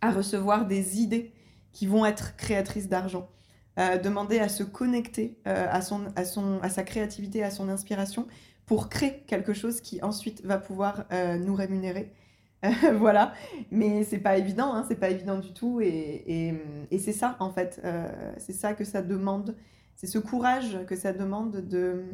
[0.00, 1.32] à recevoir des idées
[1.72, 3.28] qui vont être créatrices d'argent.
[3.78, 7.70] Euh, demander à se connecter euh, à, son, à, son, à sa créativité, à son
[7.70, 8.26] inspiration,
[8.66, 12.12] pour créer quelque chose qui ensuite va pouvoir euh, nous rémunérer.
[12.96, 13.32] voilà,
[13.70, 16.54] mais c'est pas évident, hein, c'est pas évident du tout, et,
[16.90, 17.82] et, c'est ça en fait,
[18.36, 19.56] c'est ça que ça demande,
[19.96, 22.04] c'est ce courage que ça demande de,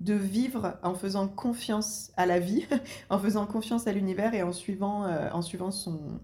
[0.00, 2.66] de vivre en faisant confiance à la vie,
[3.08, 6.20] en faisant confiance à l'univers et en suivant, en suivant son,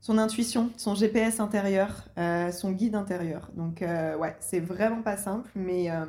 [0.00, 3.50] son intuition, son GPS intérieur, euh, son guide intérieur.
[3.54, 6.06] Donc euh, ouais, c'est vraiment pas simple, mais, euh,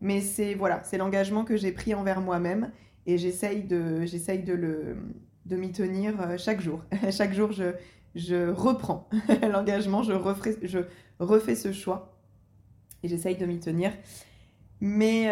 [0.00, 2.70] mais c'est voilà, c'est l'engagement que j'ai pris envers moi-même
[3.06, 4.96] et j'essaye de, j'essaye de, le,
[5.46, 6.82] de m'y tenir chaque jour.
[7.10, 7.74] chaque jour, je,
[8.16, 9.08] je reprends
[9.42, 10.12] l'engagement, je,
[10.62, 10.78] je
[11.20, 12.18] refais ce choix
[13.04, 13.92] et j'essaye de m'y tenir.
[14.80, 15.30] Mais,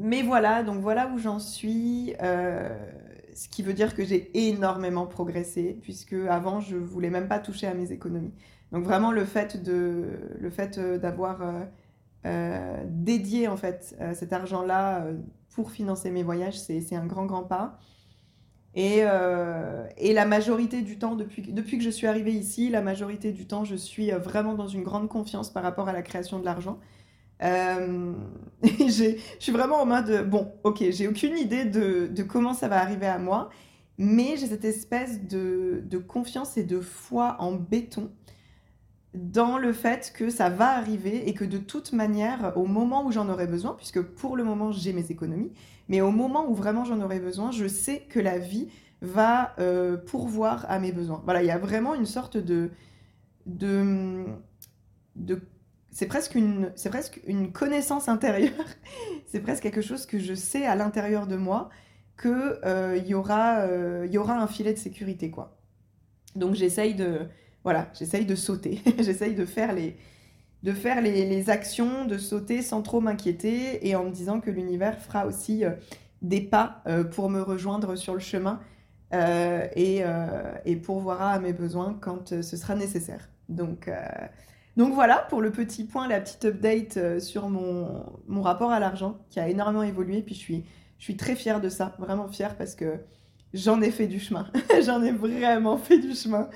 [0.00, 2.12] mais voilà, donc voilà où j'en suis
[3.36, 7.66] ce qui veut dire que j'ai énormément progressé, puisque avant, je voulais même pas toucher
[7.66, 8.32] à mes économies.
[8.72, 11.64] Donc vraiment, le fait euh, d'avoir euh,
[12.24, 15.06] euh, dédié en fait cet argent-là
[15.50, 17.78] pour financer mes voyages, c'est un grand grand pas.
[18.74, 18.98] Et,
[19.96, 23.46] et, la majorité du temps, depuis, depuis que je suis arrivée ici, la majorité du
[23.46, 26.78] temps, je suis vraiment dans une grande confiance par rapport à la création de l'argent.
[27.42, 28.12] Euh,
[28.62, 33.06] je suis vraiment en mode, bon, ok, j'ai aucune idée de, comment ça va arriver
[33.06, 33.50] à moi,
[33.98, 38.10] mais j'ai cette espèce de, de, confiance et de foi en béton
[39.14, 43.12] dans le fait que ça va arriver et que de toute manière, au moment où
[43.12, 45.52] j'en aurai besoin, puisque pour le moment j'ai mes économies,
[45.88, 48.68] mais au moment où vraiment j'en aurai besoin, je sais que la vie
[49.00, 51.22] va euh, pourvoir à mes besoins.
[51.24, 52.70] Voilà, il y a vraiment une sorte de,
[53.46, 54.24] de,
[55.16, 55.40] de
[55.96, 58.52] c'est presque une, c'est presque une connaissance intérieure.
[59.26, 61.70] c'est presque quelque chose que je sais à l'intérieur de moi
[62.18, 65.56] que euh, il y aura, euh, il y aura un filet de sécurité quoi.
[66.34, 67.20] Donc j'essaye de,
[67.64, 69.96] voilà, j'essaye de sauter, j'essaye de faire les,
[70.64, 75.00] de faire les, actions, de sauter sans trop m'inquiéter et en me disant que l'univers
[75.00, 75.70] fera aussi euh,
[76.20, 76.82] des pas
[77.12, 78.60] pour me rejoindre sur le chemin
[79.12, 80.02] et,
[80.64, 83.28] et pourvoira à mes besoins quand ce sera nécessaire.
[83.48, 83.88] Donc
[84.76, 89.18] donc voilà pour le petit point, la petite update euh, sur mon, rapport à l'argent
[89.30, 90.20] qui a énormément évolué.
[90.20, 92.98] Puis je suis, très fière de ça, vraiment fière parce que
[93.54, 94.46] j'en ai fait du chemin.
[94.84, 96.50] j'en ai vraiment fait du chemin.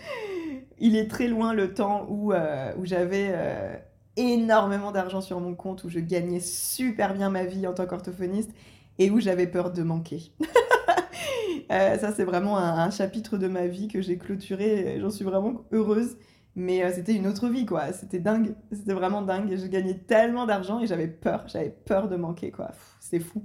[0.78, 3.74] Il est très loin le temps où, euh, j'avais euh,
[4.16, 8.50] énormément d'argent sur mon compte, où je gagnais super bien ma vie en tant qu'orthophoniste
[8.98, 10.32] et où j'avais peur de manquer.
[11.70, 14.98] ça, c'est vraiment un, chapitre de ma vie que j'ai clôturé.
[15.00, 16.18] J'en suis vraiment heureuse.
[16.56, 17.92] Mais euh, c'était une autre vie, quoi.
[17.92, 18.54] C'était dingue.
[18.72, 19.56] C'était vraiment dingue.
[19.56, 21.44] Je gagnais tellement d'argent et j'avais peur.
[21.46, 22.72] J'avais peur de manquer, quoi.
[22.98, 23.44] C'est fou.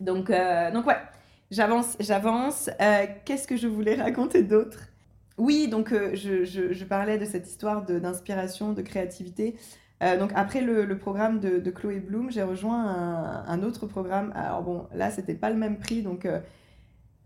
[0.00, 0.98] Donc, euh, donc ouais,
[1.50, 2.70] j'avance, j'avance.
[2.80, 4.88] Euh, qu'est-ce que je voulais raconter d'autre?
[5.38, 9.56] Oui, donc je, parlais de cette histoire d'inspiration, de, créativité.
[10.00, 14.32] donc après le, programme de, de, Chloé Bloom, j'ai rejoint un, un, autre programme.
[14.34, 16.26] Alors bon, là, c'était pas le même prix, donc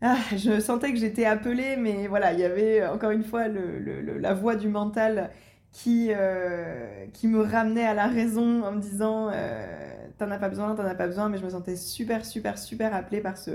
[0.02, 4.34] ah, je sentais que j'étais appelée, mais voilà, il y avait encore une fois la
[4.34, 5.30] voix du mental
[5.72, 10.50] qui, euh, qui me ramenait à la raison en me disant euh, T'en as pas
[10.50, 13.52] besoin, t'en as pas besoin, mais je me sentais super, super, super appelée par ce,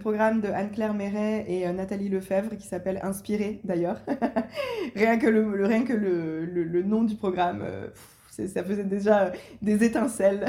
[0.00, 4.00] programme de Anne-Claire Méret et euh, Nathalie Lefebvre qui s'appelle Inspiré d'ailleurs.
[4.96, 7.88] rien que, le, nom du programme, euh,
[8.30, 10.46] ça faisait déjà des étincelles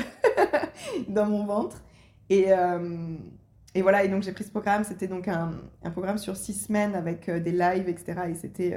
[1.10, 1.84] dans mon ventre.
[2.30, 3.18] Et, euh,
[3.76, 4.84] et voilà, et donc j'ai pris ce programme.
[4.84, 5.52] C'était donc un,
[5.92, 8.22] programme sur six semaines avec des lives, etc.
[8.30, 8.76] Et c'était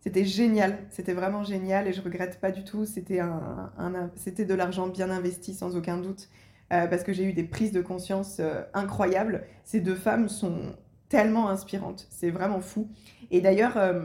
[0.00, 2.84] c'était génial, c'était vraiment génial et je regrette pas du tout.
[2.84, 6.28] C'était un, de l'argent bien investi sans aucun doute.
[6.72, 9.44] Euh, parce que j'ai eu des prises de conscience euh, incroyables.
[9.64, 10.74] Ces deux femmes sont
[11.10, 12.88] tellement inspirantes, c'est vraiment fou.
[13.30, 14.00] Et d'ailleurs, euh,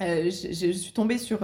[0.00, 1.40] je, suis tombée sur...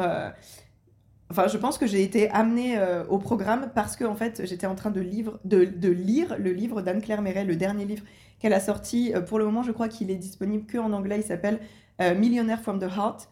[1.30, 4.76] Enfin, je pense que j'ai été amenée au programme parce que en fait, j'étais en
[4.76, 8.04] train de, lire le livre d'Anne-Claire Méret, le dernier livre
[8.38, 9.12] qu'elle a sorti.
[9.26, 11.18] pour le moment, je crois qu'il est disponible que en anglais.
[11.18, 11.58] Il s'appelle
[11.98, 13.28] Millionaire from the Heart.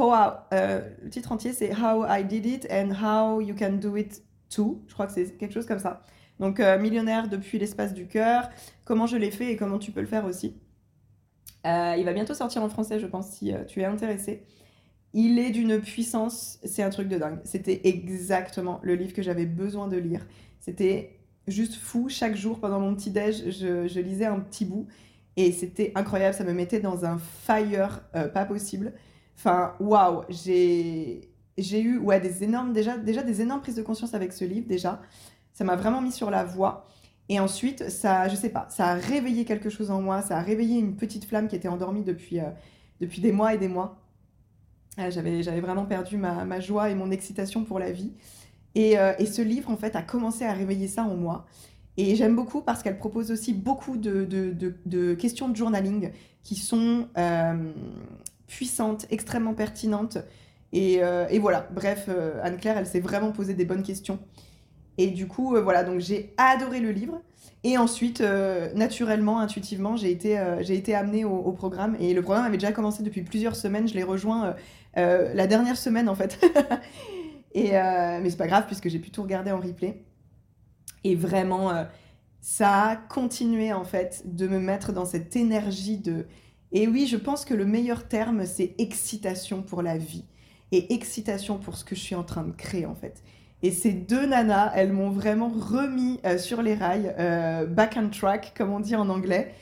[0.00, 4.82] le titre entier, c'est How I Did It and How You Can Do It Too.
[4.86, 6.04] Je crois que c'est quelque chose comme ça.
[6.38, 8.50] Donc, euh, millionnaire depuis l'espace du cœur,
[8.84, 10.56] comment je l'ai fait et comment tu peux le faire aussi.
[11.66, 14.44] Euh, il va bientôt sortir en français, je pense, si euh, tu es intéressé.
[15.18, 17.38] Il est d'une puissance, c'est un truc de dingue.
[17.44, 20.26] C'était exactement le livre que j'avais besoin de lire.
[20.60, 22.10] C'était juste fou.
[22.10, 24.86] Chaque jour, pendant mon petit déj, je, lisais un petit bout
[25.36, 26.34] et c'était incroyable.
[26.34, 28.02] Ça me mettait dans un fire
[28.34, 28.92] pas possible.
[29.38, 31.22] Enfin, waouh, j'ai
[31.56, 34.66] j'ai eu ouais des énormes déjà déjà des énormes prises de conscience avec ce livre
[34.68, 35.00] déjà.
[35.54, 36.86] Ça m'a vraiment mis sur la voie.
[37.28, 40.42] Et ensuite, ça, je sais pas, ça a réveillé quelque chose en moi, ça a
[40.42, 42.50] réveillé une petite flamme qui était endormie depuis, euh,
[43.00, 43.98] depuis des mois et des mois.
[44.98, 48.12] Euh, j'avais, vraiment perdu ma, ma, joie et mon excitation pour la vie.
[48.74, 51.46] Et, euh, et, ce livre, en fait, a commencé à réveiller ça en moi.
[51.96, 56.10] Et j'aime beaucoup parce qu'elle propose aussi beaucoup de, de, de, questions de journaling
[56.42, 57.08] qui sont
[58.46, 60.18] puissantes, extrêmement pertinentes.
[60.72, 62.10] Et, et voilà, bref,
[62.42, 64.18] Anne-Claire, elle s'est vraiment posé des bonnes questions.
[64.98, 67.20] Et du coup, euh, voilà, donc j'ai adoré le livre.
[67.64, 71.96] Et ensuite, euh, naturellement, intuitivement, j'ai été, euh, été amenée au, programme.
[72.00, 73.88] Et le programme avait déjà commencé depuis plusieurs semaines.
[73.88, 74.54] Je l'ai rejoint
[74.96, 76.44] la dernière semaine, en fait.
[77.54, 80.04] et, mais c'est pas grave, puisque j'ai pu tout regarder en replay.
[81.04, 81.86] Et vraiment,
[82.40, 86.26] ça a continué, en fait, de me mettre dans cette énergie de...
[86.72, 90.24] Et oui, je pense que le meilleur terme, c'est excitation pour la vie.
[90.72, 93.22] Et excitation pour ce que je suis en train de créer, en fait.
[93.62, 98.10] Et ces deux nanas, elles m'ont vraiment remis euh, sur les rails, euh, back on
[98.10, 99.54] track, comme on dit en anglais.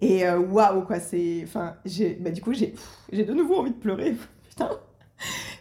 [0.00, 1.40] Et euh, waouh, quoi, c'est.
[1.44, 1.76] Enfin.
[2.20, 2.74] Bah, du coup, j'ai
[3.12, 4.14] de nouveau envie de pleurer.
[4.58, 4.80] Putain,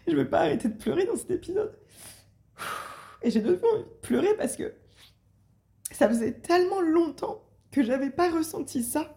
[0.08, 1.78] je vais pas arrêter de pleurer dans cet épisode.
[3.22, 4.74] Et j'ai de nouveau envie de pleurer parce que
[5.92, 9.16] ça faisait tellement longtemps que j'avais pas ressenti ça.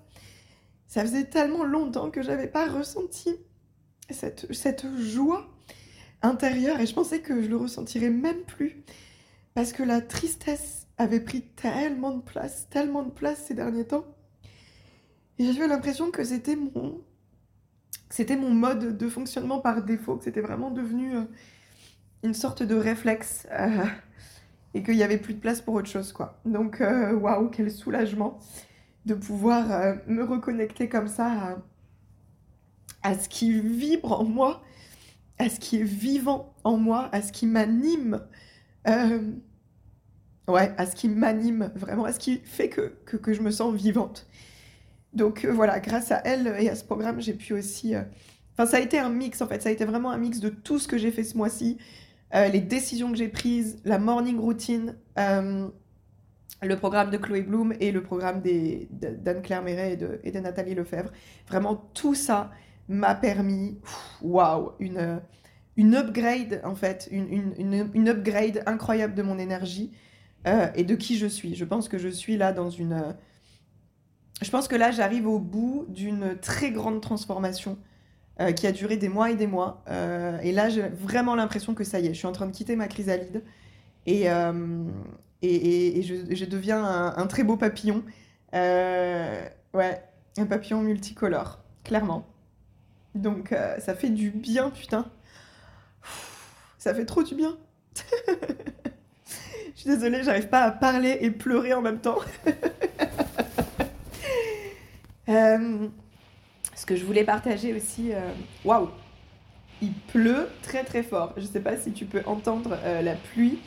[0.86, 3.36] Ça faisait tellement longtemps que j'avais pas ressenti
[4.10, 5.48] cette, cette joie
[6.20, 8.84] intérieur et je pensais que je le ressentirais même plus
[9.54, 14.04] parce que la tristesse avait pris tellement de place, tellement de place ces derniers temps.
[15.38, 17.02] Et j'avais l'impression que c'était mon
[18.10, 21.22] c'était mon mode de fonctionnement par défaut, que c'était vraiment devenu euh,
[22.22, 23.84] une sorte de réflexe euh,
[24.74, 26.40] et qu'il n'y avait plus de place pour autre chose quoi.
[26.44, 28.38] Donc euh, waouh, quel soulagement
[29.06, 31.58] de pouvoir me reconnecter comme ça
[33.02, 34.62] à ce qui vibre en moi
[35.38, 38.20] à ce qui est vivant en moi, à ce qui m'anime.
[40.50, 43.72] Ouais, à ce qui m'anime vraiment, à ce qui fait que, que, je me sens
[43.74, 44.26] vivante.
[45.12, 47.94] Donc euh, voilà, grâce à elle et à ce programme, j'ai pu aussi...
[47.94, 48.02] Euh,
[48.52, 50.48] enfin, ça a été un mix en fait, ça a été vraiment un mix de
[50.48, 51.78] tout ce que j'ai fait ce mois-ci,
[52.32, 54.94] les décisions que j'ai prises, la morning routine,
[56.62, 61.10] le programme de Chloé Bloom et le programme d'Anne-Claire Méret et de, Nathalie Lefebvre.
[61.48, 62.50] Vraiment, tout ça
[62.88, 63.78] m'a permis,
[64.20, 65.20] waouh, une,
[65.76, 69.92] une upgrade en fait, une, une, une, upgrade incroyable de mon énergie
[70.46, 71.54] euh, et de qui je suis.
[71.54, 73.14] Je pense que je suis là dans une...
[74.42, 77.78] Je pense que là, j'arrive au bout d'une très grande transformation
[78.40, 79.82] euh, qui a duré des mois et des mois.
[79.88, 82.52] Euh, et là, j'ai vraiment l'impression que ça y est, je suis en train de
[82.52, 83.42] quitter ma chrysalide
[84.06, 84.26] et,
[85.42, 88.02] et, et, je, deviens un, très beau papillon.
[88.52, 90.02] ouais,
[90.38, 92.26] un papillon multicolore, clairement.
[93.14, 95.06] Donc euh, ça fait du bien, putain.
[96.78, 97.56] Ça fait trop du bien.
[99.74, 102.18] Je suis désolée, j'arrive pas à parler et pleurer en même temps.
[105.30, 105.88] Euh,
[106.74, 108.20] ce que je voulais partager aussi, euh,
[108.64, 108.88] waouh,
[109.80, 111.32] il pleut très très fort.
[111.36, 113.60] Je sais pas si tu peux entendre la pluie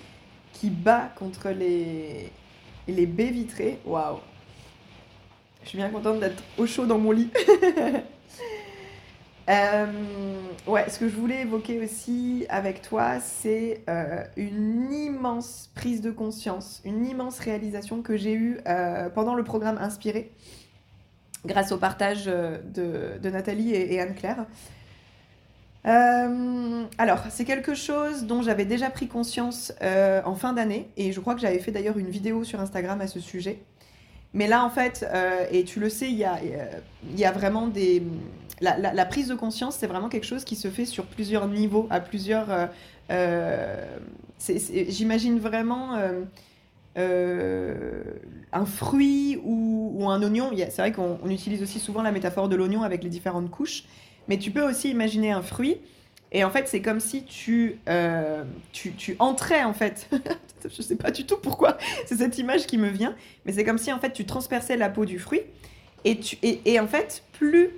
[0.51, 2.31] qui bat contre les,
[2.87, 3.79] les baies vitrées.
[3.85, 4.19] Waouh.
[5.63, 7.31] Je suis bien contente d'être au chaud dans mon lit.
[9.49, 9.85] Euh,
[10.67, 16.11] ouais, ce que je voulais évoquer aussi avec toi, c'est euh, une immense prise de
[16.11, 20.31] conscience, une immense réalisation que j'ai eue euh, pendant le programme Inspiré.
[21.45, 24.45] Grâce au partage de, Nathalie et, Anne-Claire.
[25.83, 31.35] alors, c'est quelque chose dont j'avais déjà pris conscience en fin d'année, et je crois
[31.35, 33.59] que j'avais fait d'ailleurs une vidéo sur Instagram à ce sujet.
[34.33, 35.05] Mais là, en fait,
[35.51, 36.25] et tu le sais, il y
[37.25, 38.01] a, vraiment des,
[38.63, 41.99] la, prise de conscience, c'est vraiment quelque chose qui se fait sur plusieurs niveaux, à
[41.99, 42.51] plusieurs.
[42.51, 42.65] Euh,
[43.11, 43.85] euh,
[44.87, 45.97] j'imagine vraiment
[46.97, 48.03] euh,
[48.51, 50.51] un fruit ou, un oignon.
[50.55, 53.83] C'est vrai qu'on utilise aussi souvent la métaphore de l'oignon avec les différentes couches,
[54.27, 55.77] mais tu peux aussi imaginer un fruit.
[56.31, 57.79] Et en fait, c'est comme si tu,
[58.71, 60.09] tu, entrais, en fait.
[60.63, 63.15] je sais pas du tout pourquoi c'est cette image qui me vient,
[63.45, 65.41] mais c'est comme si, en fait, tu transperçais la peau du fruit.
[66.05, 66.19] Et,
[66.65, 67.69] et en fait, plus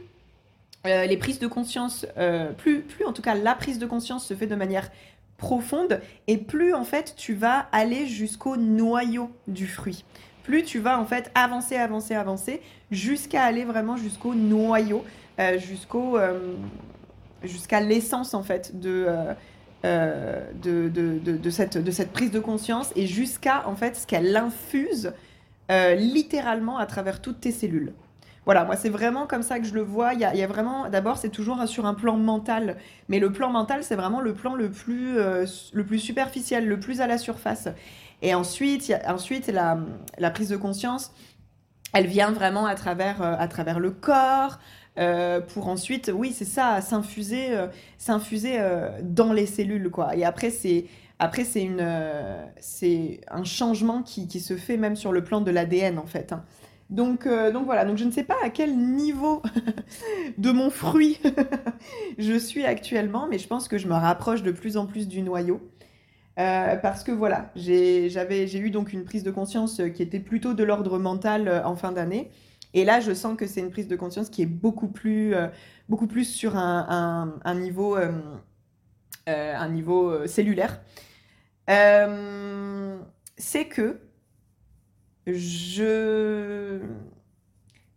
[0.85, 4.27] euh, les prises de conscience, euh, plus, plus en tout cas la prise de conscience
[4.27, 4.91] se fait de manière
[5.37, 10.05] profonde et plus en fait tu vas aller jusqu'au noyau du fruit.
[10.43, 12.61] Plus tu vas en fait avancer, avancer, avancer
[12.91, 15.03] jusqu'à aller vraiment jusqu'au noyau,
[15.39, 16.17] euh, jusqu'au
[17.43, 19.07] jusqu'à l'essence en fait de,
[19.83, 24.35] de, de, de, cette, de cette prise de conscience et jusqu'à en fait ce qu'elle
[24.35, 25.13] infuse
[25.69, 27.93] littéralement à travers toutes tes cellules.
[28.45, 30.13] Voilà, moi c'est vraiment comme ça que je le vois.
[30.13, 32.77] Il y a, vraiment, d'abord c'est toujours sur un plan mental,
[33.09, 36.79] mais le plan mental c'est vraiment le plan le plus, euh, le plus superficiel, le
[36.79, 37.67] plus à la surface.
[38.21, 41.11] Et ensuite, ensuite la, prise de conscience,
[41.93, 44.59] elle vient vraiment à travers, euh, à travers le corps.
[44.97, 47.49] Euh, pour ensuite, oui, c'est ça, s'infuser,
[47.97, 48.59] s'infuser
[49.01, 50.15] dans les cellules, quoi.
[50.15, 50.85] Et après, c'est
[51.17, 51.85] après c'est une,
[52.59, 56.31] c'est un changement qui, qui, se fait même sur le plan de l'ADN, en fait.
[56.31, 56.43] Hein.
[56.89, 59.41] Donc, euh, donc voilà, donc je ne sais pas à quel niveau
[60.37, 61.19] de mon fruit
[62.19, 65.21] je suis actuellement, mais je pense que je me rapproche de plus en plus du
[65.21, 65.61] noyau.
[66.37, 68.07] Euh, parce que voilà, j'ai
[68.57, 71.91] eu donc une prise de conscience qui était plutôt de l'ordre mental euh, en fin
[71.91, 72.29] d'année.
[72.73, 75.33] Et là, je sens que c'est une prise de conscience qui est beaucoup plus,
[75.87, 77.97] beaucoup plus sur un, niveau,
[79.27, 80.81] un niveau cellulaire.
[83.37, 84.01] c'est que
[85.27, 86.79] je...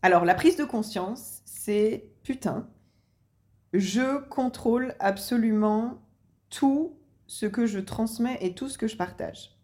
[0.03, 2.69] Alors, la prise de conscience, c'est putain,
[3.73, 5.99] je contrôle absolument
[6.51, 9.59] tout ce que je transmets et tout ce que je partage.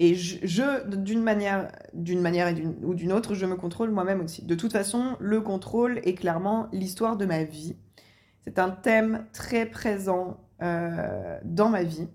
[0.00, 4.44] Et je, d'une manière, d'une manière ou d'une autre, je me contrôle moi-même aussi.
[4.44, 7.76] De toute façon, le contrôle est clairement l'histoire de ma vie.
[8.44, 12.08] C'est un thème très présent euh, dans ma vie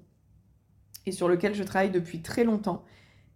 [1.06, 2.86] et sur lequel je travaille depuis très longtemps.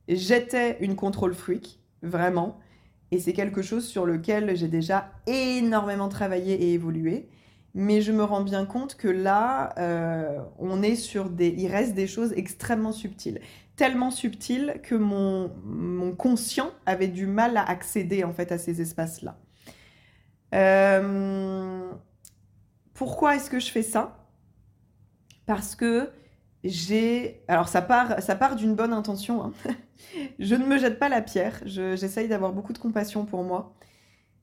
[0.08, 2.60] J'étais une contrôle freak, vraiment.
[3.12, 7.30] Et c'est quelque chose sur lequel j'ai déjà énormément travaillé et évolué.
[7.74, 11.50] Mais je me rends bien compte que là, euh, on est sur des.
[11.50, 13.40] Il reste des choses extrêmement subtiles.
[13.76, 18.82] Tellement subtiles que mon, mon conscient avait du mal à accéder en fait à ces
[18.82, 19.38] espaces-là.
[20.56, 21.92] Euh,
[22.94, 24.26] pourquoi est-ce que je fais ça?
[25.46, 26.10] Parce que
[26.70, 27.44] j'ai.
[27.48, 29.44] Alors, ça part, ça part d'une bonne intention.
[29.44, 29.54] Hein.
[30.40, 31.60] je ne me jette pas la pierre.
[31.66, 33.76] J'essaye d'avoir beaucoup de compassion pour moi.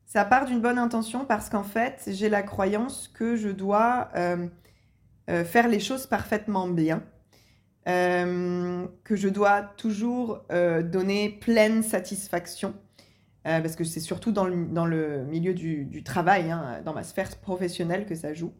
[0.06, 4.46] Ça part d'une bonne intention parce qu'en fait, j'ai la croyance que je dois euh,
[5.30, 7.02] euh, faire les choses parfaitement bien.
[7.86, 12.74] Euh, que je dois toujours donner pleine satisfaction.
[13.42, 18.14] parce que c'est surtout dans le, milieu du, travail, hein, dans ma sphère professionnelle que
[18.14, 18.52] ça joue.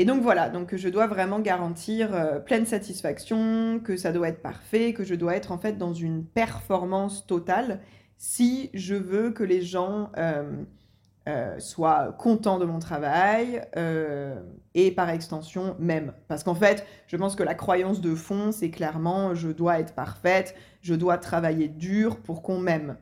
[0.00, 4.40] Et donc voilà, donc je dois vraiment garantir euh, pleine satisfaction, que ça doit être
[4.40, 7.80] parfait, que je dois être en fait dans une performance totale
[8.16, 10.62] si je veux que les gens euh,
[11.28, 13.60] euh, soient contents de mon travail
[14.72, 16.14] et par extension même.
[16.28, 19.94] Parce qu'en fait, je pense que la croyance de fond, c'est clairement je dois être
[19.94, 22.96] parfaite, je dois travailler dur pour qu'on m'aime.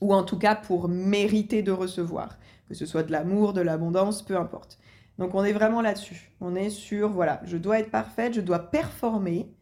[0.00, 2.38] Ou en tout cas pour mériter de recevoir.
[2.66, 4.78] Que ce soit de l'amour, de l'abondance, peu importe.
[5.18, 6.32] Donc on est vraiment là-dessus.
[6.40, 9.54] On est sur, voilà, je dois être parfaite, je dois performer,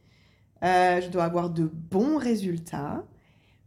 [0.65, 3.05] euh, je dois avoir de bons résultats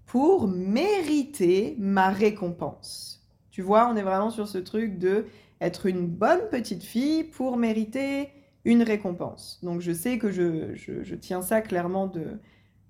[0.06, 3.28] pour mériter ma récompense.
[3.52, 5.26] Tu vois, on est vraiment sur ce truc de
[5.62, 8.30] être une bonne petite fille pour mériter
[8.66, 9.60] une récompense.
[9.64, 12.40] Donc je sais que je, tiens ça clairement de,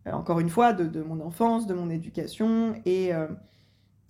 [0.07, 3.13] euh, encore une fois, de, mon enfance, de mon éducation et...
[3.13, 3.27] Euh,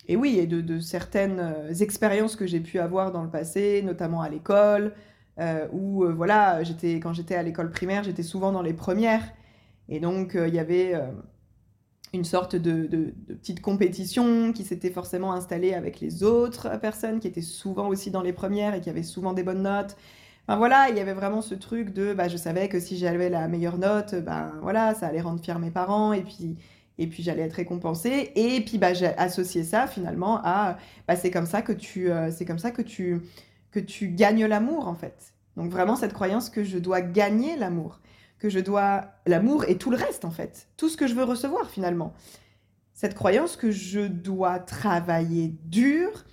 [0.08, 4.22] et oui, et de, certaines euh, expériences que j'ai pu avoir dans le passé, notamment
[4.22, 4.94] à l'école,
[5.40, 9.24] euh, où euh, voilà, j'étais quand j'étais à l'école primaire, j'étais souvent dans les premières,
[9.88, 10.94] et donc il y avait
[12.12, 17.28] une sorte de, de, petite compétition qui s'était forcément installée avec les autres personnes qui
[17.28, 19.96] étaient souvent aussi dans les premières et qui avaient souvent des bonnes notes.
[20.48, 23.28] Enfin voilà, il y avait vraiment ce truc de, bah, je savais que si j'avais
[23.30, 26.56] la meilleure note, ben voilà, ça allait rendre fier mes parents, et puis
[26.98, 28.32] et puis j'allais être récompensée.
[28.34, 30.76] Et puis bah, j'ai associé ça finalement à
[31.06, 33.20] bah, c'est comme ça que tu euh, c'est comme ça que tu
[33.70, 35.34] que tu gagnes l'amour en fait.
[35.56, 38.00] Donc vraiment cette croyance que je dois gagner l'amour,
[38.38, 41.24] que je dois l'amour et tout le reste en fait, tout ce que je veux
[41.24, 42.12] recevoir finalement.
[42.92, 46.24] Cette croyance que je dois travailler dur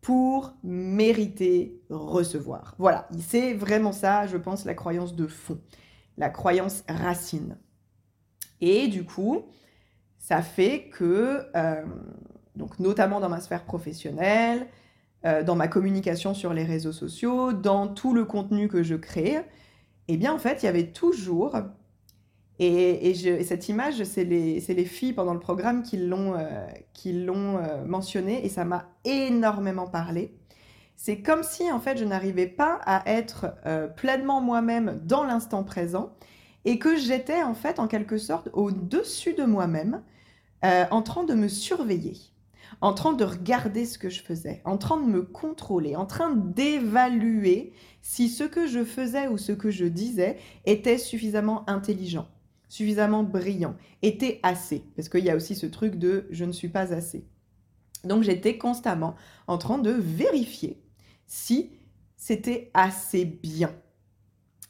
[0.00, 2.74] pour mériter recevoir.
[2.78, 5.60] Voilà, c'est vraiment ça, je pense, la croyance de fond,
[6.16, 7.58] la croyance racine.
[8.60, 9.44] Et du coup,
[10.28, 11.82] ça fait que, euh,
[12.54, 14.66] donc notamment dans ma sphère professionnelle,
[15.24, 19.38] euh, dans ma communication sur les réseaux sociaux, dans tout le contenu que je crée,
[20.06, 21.56] eh bien en fait, il y avait toujours,
[22.58, 28.50] et, cette image, c'est les, les, filles pendant le programme qui l'ont euh, mentionné, et
[28.50, 30.36] ça m'a énormément parlé.
[30.94, 33.54] C'est comme si en fait je n'arrivais pas à être
[33.96, 36.12] pleinement moi-même dans l'instant présent,
[36.66, 40.02] et que j'étais en fait en quelque sorte au-dessus de moi-même,
[40.64, 42.16] euh, en train de me surveiller,
[42.80, 46.34] en train de regarder ce que je faisais, en train de me contrôler, en train
[46.34, 52.28] d'évaluer si ce que je faisais ou ce que je disais était suffisamment intelligent,
[52.68, 54.84] suffisamment brillant, était assez.
[54.96, 57.26] Parce qu'il y a aussi ce truc de je ne suis pas assez.
[58.04, 59.14] Donc j'étais constamment
[59.46, 60.82] en train de vérifier
[61.26, 61.72] si
[62.16, 63.72] c'était assez bien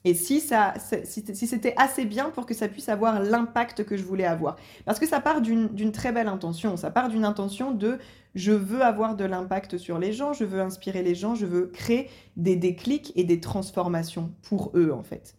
[0.08, 4.56] et si, c'était assez bien pour que ça puisse avoir l'impact que je voulais avoir.
[4.86, 6.78] Parce que ça part d'une très belle intention.
[6.78, 7.98] Ça part d'une intention de
[8.34, 11.66] je veux avoir de l'impact sur les gens, je veux inspirer les gens, je veux
[11.66, 15.34] créer des déclics et des transformations pour eux, en fait.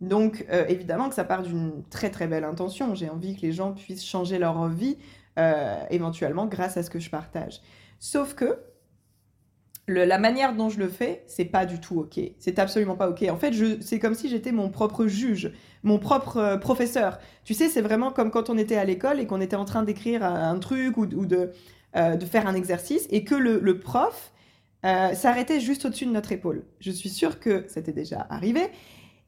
[0.00, 2.94] Donc, euh, évidemment que ça part d'une très très belle intention.
[2.96, 4.96] J'ai envie que les gens puissent changer leur vie,
[5.38, 7.60] euh, éventuellement, grâce à ce que je partage.
[8.00, 8.58] Sauf que,
[9.92, 12.20] la manière dont je le fais, c'est pas du tout ok.
[12.38, 13.24] C'est absolument pas ok.
[13.30, 17.18] En fait, c'est comme si j'étais mon propre juge, mon propre euh, professeur.
[17.44, 19.82] Tu sais, c'est vraiment comme quand on était à l'école et qu'on était en train
[19.82, 24.32] d'écrire un truc ou, euh, de, faire un exercice et que le, prof
[24.84, 26.64] euh, s'arrêtait juste au-dessus de notre épaule.
[26.80, 28.70] Je suis sûre que c'était déjà arrivé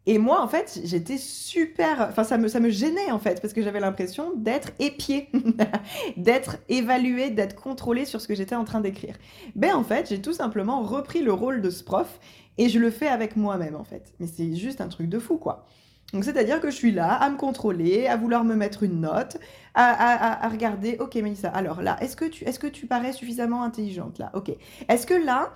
[0.07, 2.09] et moi, en fait, j'étais super.
[2.11, 5.29] Enfin, ça me, ça me gênait, en fait, parce que j'avais l'impression d'être épiée,
[6.17, 9.15] d'être évaluée, d'être contrôlée sur ce que j'étais en train d'écrire.
[9.55, 12.19] Ben, en fait, j'ai tout simplement repris le rôle de ce prof
[12.59, 14.13] et je le fais avec moi-même, en fait.
[14.19, 15.67] Mais c'est juste un truc de fou, quoi.
[16.13, 19.39] Donc, c'est-à-dire que je suis là à me contrôler, à vouloir me mettre une note,
[19.75, 23.13] à, à, à regarder, ok, Mélissa, alors là, est-ce que, tu, est-ce que tu parais
[23.13, 24.31] suffisamment intelligente, là?
[24.35, 24.53] Ok.
[24.89, 25.55] Est-ce que là,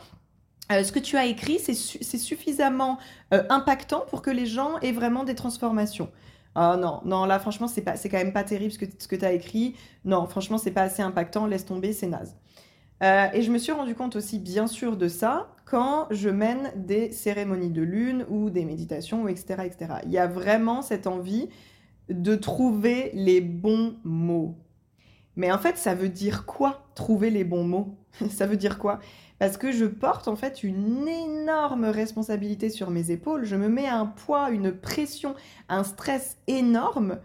[0.72, 1.74] euh, ce que tu as écrit, c'est
[2.18, 2.98] suffisamment
[3.32, 6.10] euh, impactant pour que les gens aient vraiment des transformations.
[6.54, 9.24] Ah non, non, là franchement, c'est quand même pas terrible ce que, ce que tu
[9.24, 9.76] as écrit.
[10.04, 12.34] Non, franchement, c'est pas assez impactant, laisse tomber, c'est naze.
[13.02, 16.72] Euh, et je me suis rendu compte aussi, bien sûr, de ça quand je mène
[16.76, 19.94] des cérémonies de lune ou des méditations, etc., etc.
[20.04, 21.48] Il y a vraiment cette envie
[22.08, 24.56] de trouver les bons mots.
[25.34, 27.98] Mais en fait, ça veut dire quoi, trouver les bons mots?
[28.30, 28.98] Ça veut dire quoi?
[29.38, 33.44] Parce que je porte en fait une énorme responsabilité sur mes épaules.
[33.44, 35.34] Je me mets un poids, une pression,
[35.68, 37.18] un stress énorme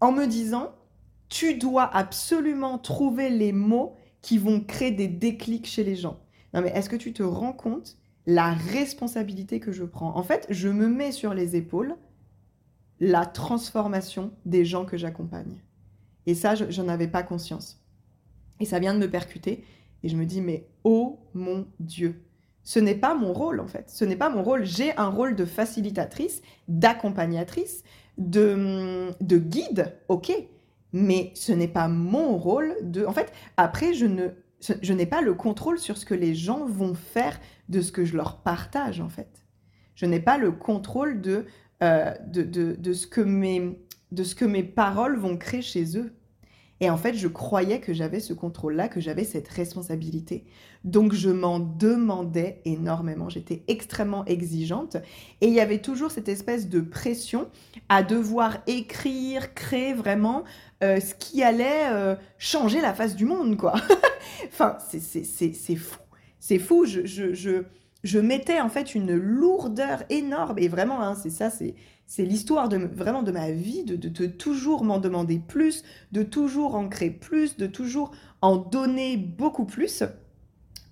[0.00, 0.74] en me disant,
[1.28, 6.20] tu dois absolument trouver les mots qui vont créer des déclics chez les gens.
[6.54, 7.96] Non mais est-ce que tu te rends compte
[8.26, 10.16] la responsabilité que je prends?
[10.16, 11.96] En fait, je me mets sur les épaules
[13.00, 15.60] la transformation des gens que j'accompagne.
[16.26, 17.84] Et ça, je n'en avais pas conscience.
[18.60, 19.64] Et ça vient de me percuter.
[20.02, 22.22] Et je me dis, mais oh mon Dieu,
[22.62, 23.90] ce n'est pas mon rôle en fait.
[23.90, 24.64] Ce n'est pas mon rôle.
[24.64, 27.82] J'ai un rôle de facilitatrice, d'accompagnatrice,
[28.18, 30.32] de, de guide, ok.
[30.92, 33.06] Mais ce n'est pas mon rôle de...
[33.06, 34.28] En fait, après, je ne
[34.80, 38.04] je n'ai pas le contrôle sur ce que les gens vont faire de ce que
[38.04, 39.44] je leur partage en fait.
[39.94, 41.46] Je n'ai pas le contrôle de,
[41.82, 43.80] euh, de, de, de, ce que mes,
[44.12, 46.12] de ce que mes paroles vont créer chez eux.
[46.82, 50.42] Et en fait, je croyais que j'avais ce contrôle-là, que j'avais cette responsabilité.
[50.82, 53.28] Donc, je m'en demandais énormément.
[53.28, 54.96] J'étais extrêmement exigeante.
[55.40, 57.48] Et il y avait toujours cette espèce de pression
[57.88, 60.42] à devoir écrire, créer vraiment
[60.82, 63.74] euh, ce qui allait euh, changer la face du monde, quoi.
[64.48, 66.00] enfin, c'est fou.
[66.40, 66.84] C'est fou.
[66.84, 67.62] Je, je, je,
[68.02, 70.58] je, mettais en fait une lourdeur énorme.
[70.58, 71.74] Et vraiment, hein, c'est ça, c'est
[72.06, 76.74] c'est l'histoire de vraiment de ma vie, de, de, toujours m'en demander plus, de toujours
[76.74, 78.10] en créer plus, de toujours
[78.42, 80.02] en donner beaucoup plus.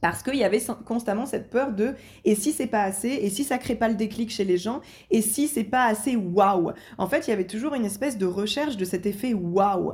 [0.00, 1.94] Parce qu'il y avait constamment cette peur de
[2.24, 4.80] et si c'est pas assez, et si ça crée pas le déclic chez les gens,
[5.11, 6.72] et si c'est pas assez waouh.
[6.96, 9.92] En fait, il y avait toujours une espèce de recherche de cet effet waouh.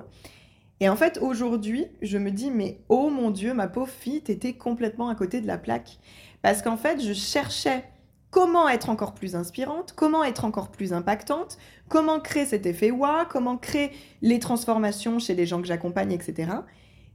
[0.78, 4.52] Et en fait, aujourd'hui, je me dis, mais oh mon Dieu, ma pauvre fille, t'étais
[4.52, 5.98] complètement à côté de la plaque.
[6.46, 7.82] Parce qu'en fait, je cherchais
[8.30, 13.26] comment être encore plus inspirante, comment être encore plus impactante, comment créer cet effet wa,
[13.28, 13.90] comment créer
[14.22, 16.52] les transformations chez les gens que j'accompagne, etc.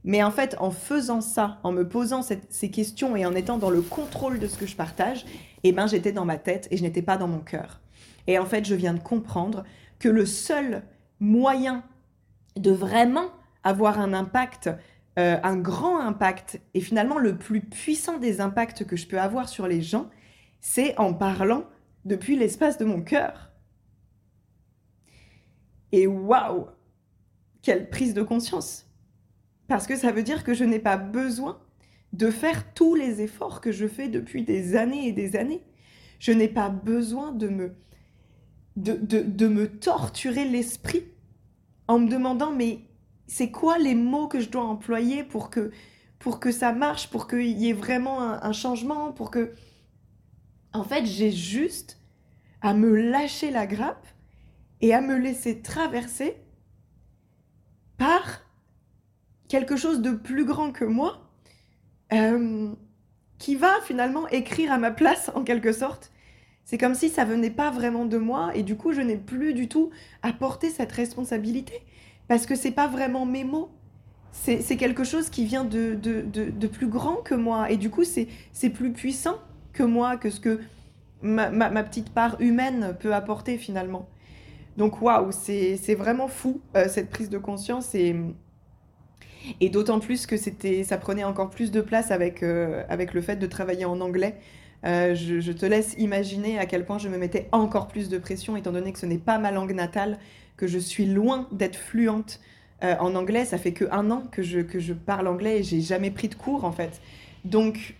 [0.04, 3.70] Mais en fait, en faisant ça, en me posant ces questions et en étant dans
[3.70, 5.24] le contrôle de ce que je partage,
[5.64, 7.80] eh ben, j'étais dans ma tête et je n'étais pas dans mon cœur.
[8.26, 9.64] Et en fait, je viens de comprendre
[9.98, 10.82] que le seul
[11.20, 11.84] moyen
[12.56, 13.30] de vraiment
[13.64, 14.68] avoir un impact,
[15.18, 19.48] euh, un grand impact, et finalement le plus puissant des impacts que je peux avoir
[19.48, 20.08] sur les gens,
[20.60, 21.66] c'est en parlant
[22.06, 23.50] depuis l'espace de mon cœur.
[25.92, 26.66] Et waouh
[27.60, 28.86] Quelle prise de conscience
[29.68, 31.60] Parce que ça veut dire que je n'ai pas besoin
[32.14, 35.62] de faire tous les efforts que je fais depuis des années et des années.
[36.20, 37.74] Je n'ai pas besoin de me,
[38.76, 41.04] de, de me torturer l'esprit
[41.86, 42.86] en me demandant mais
[43.26, 45.70] c'est quoi les mots que je dois employer pour que,
[46.18, 49.52] pour que ça marche, pour qu'il y ait vraiment un changement, pour que
[50.72, 51.98] en fait, j'ai juste
[52.62, 54.06] à me lâcher la grappe
[54.80, 56.36] et à me laisser traverser
[57.98, 58.42] par
[59.48, 61.30] quelque chose de plus grand que moi,
[62.12, 62.72] euh,
[63.38, 66.10] qui va finalement écrire à ma place en quelque sorte.
[66.64, 69.52] C'est comme si ça venait pas vraiment de moi et du coup je n'ai plus
[69.52, 69.90] du tout
[70.22, 71.74] à porter cette responsabilité
[72.28, 73.70] parce que c'est pas vraiment mes mots.
[74.32, 78.02] C'est quelque chose qui vient de, de, de plus grand que moi et du coup
[78.02, 79.36] c'est plus puissant
[79.74, 80.60] que moi, que ce que
[81.22, 84.08] ma, petite part humaine peut apporter finalement.
[84.76, 88.16] Donc waouh, c'est vraiment fou euh, cette prise de conscience et,
[89.70, 93.46] d'autant plus que ça prenait encore plus de place avec, euh, avec le fait de
[93.46, 94.36] travailler en anglais.
[94.84, 98.56] Euh, je, te laisse imaginer à quel point je me mettais encore plus de pression
[98.56, 100.18] étant donné que ce n'est pas ma langue natale,
[100.62, 102.38] que je suis loin d'être fluente
[102.82, 103.44] en anglais.
[103.44, 106.28] Ça fait que un an que je, que je parle anglais et j'ai jamais pris
[106.28, 107.00] de cours en fait.
[107.44, 107.96] Donc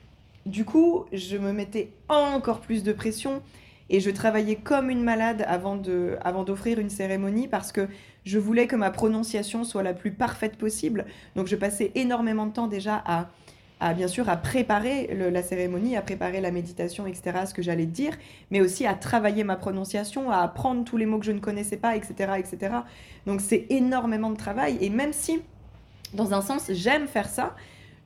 [0.46, 3.42] du coup, je me mettais encore plus de pression
[3.90, 7.88] et je travaillais comme une malade avant de, avant d'offrir une cérémonie parce que
[8.24, 11.06] je voulais que ma prononciation soit la plus parfaite possible.
[11.34, 13.28] Donc je passais énormément de temps déjà à,
[13.95, 18.16] bien sûr à préparer la cérémonie, à préparer la méditation, etc., ce que j'allais dire,
[18.51, 21.76] mais aussi à travailler ma prononciation, à apprendre tous les mots que je ne connaissais
[21.76, 22.76] pas, etc., etc.
[23.26, 25.41] Donc c'est énormément de travail et même si
[26.14, 27.57] dans un sens j'aime faire ça,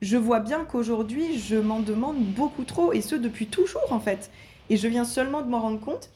[0.01, 4.29] je vois bien qu'aujourd'hui, je m'en demande beaucoup trop, et ce depuis toujours en fait.
[4.69, 6.09] Et je viens seulement de m'en rendre compte.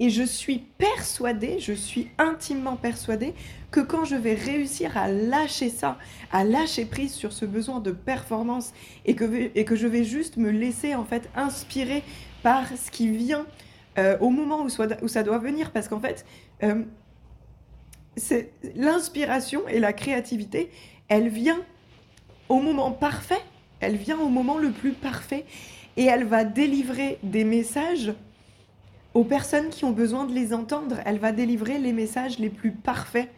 [0.00, 3.34] Et je suis persuadée, je suis intimement persuadée
[3.70, 5.98] que quand je vais réussir à lâcher ça,
[6.32, 8.72] à lâcher prise sur ce besoin de performance
[9.06, 12.04] et que, et que je vais juste me laisser en fait inspirer
[12.42, 13.46] par ce qui vient
[13.98, 16.24] euh, au moment où, ça doit venir, parce qu'en fait,
[16.62, 16.84] euh,
[18.16, 20.70] c'est l'inspiration et la créativité,
[21.08, 21.60] elle vient
[22.48, 23.40] au moment parfait.
[23.80, 25.44] Elle vient au moment le plus parfait
[25.96, 28.12] et elle va délivrer des messages
[29.18, 31.00] aux personnes qui ont besoin de les entendre.
[31.04, 33.28] Elle va délivrer les messages les plus parfaits,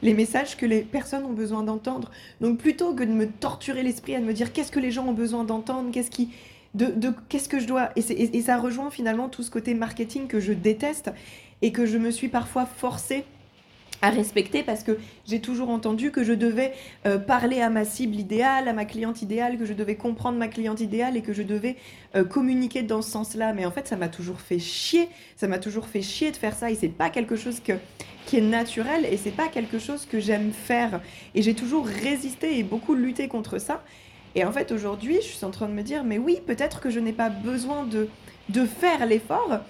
[0.00, 2.10] les messages que les personnes ont besoin d'entendre.
[2.40, 5.12] Donc plutôt que de me torturer l'esprit à me dire qu'est-ce que les gens ont
[5.12, 6.30] besoin d'entendre, qu'est-ce qui
[6.72, 6.94] de,
[7.28, 10.54] qu'est-ce que je dois et, et, ça rejoint finalement tout ce côté marketing que je
[10.54, 11.10] déteste
[11.60, 13.24] et que je me suis parfois forcée
[14.02, 16.72] à respecter parce que j'ai toujours entendu que je devais
[17.06, 20.48] euh, parler à ma cible idéale, à ma cliente idéale, que je devais comprendre ma
[20.48, 21.76] cliente idéale et que je devais
[22.14, 23.52] euh, communiquer dans ce sens-là.
[23.52, 25.08] Mais en fait, ça m'a toujours fait chier.
[25.36, 27.72] Ça m'a toujours fait chier de faire ça et c'est pas quelque chose que,
[28.26, 31.00] qui est naturel et c'est pas quelque chose que j'aime faire.
[31.34, 33.82] Et j'ai toujours résisté et beaucoup lutté contre ça.
[34.34, 36.90] Et en fait, aujourd'hui, je suis en train de me dire, mais oui, peut-être que
[36.90, 38.08] je n'ai pas besoin de,
[38.50, 39.60] de faire l'effort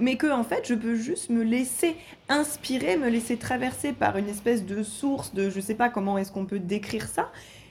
[0.00, 1.96] mais que en fait je peux juste me laisser
[2.28, 6.32] inspirer, me laisser traverser par une espèce de source de je sais pas comment est-ce
[6.32, 7.30] qu'on peut décrire ça,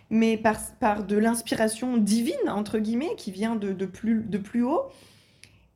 [0.10, 4.84] mais par, de l'inspiration divine entre guillemets qui vient de, plus, de plus haut.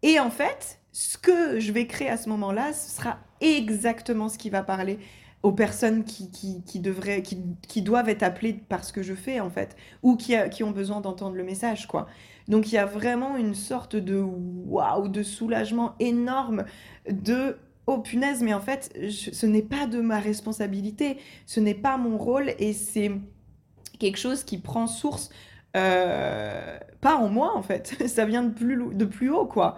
[0.01, 4.37] Et en fait, ce que je vais créer à ce moment-là, ce sera exactement ce
[4.37, 4.99] qui va parler
[5.43, 7.37] aux personnes qui, devraient, qui,
[7.67, 10.71] qui, doivent être appelées par ce que je fais en fait, ou qui, qui ont
[10.71, 12.07] besoin d'entendre le message quoi.
[12.47, 16.65] Donc il y a vraiment une sorte de waouh, de soulagement énorme,
[17.09, 21.97] de oh punaise, mais en fait, ce n'est pas de ma responsabilité, ce n'est pas
[21.97, 23.11] mon rôle et c'est
[23.99, 25.29] quelque chose qui prend source
[25.75, 29.77] euh, pas en moi en fait, ça vient de plus, de plus haut quoi.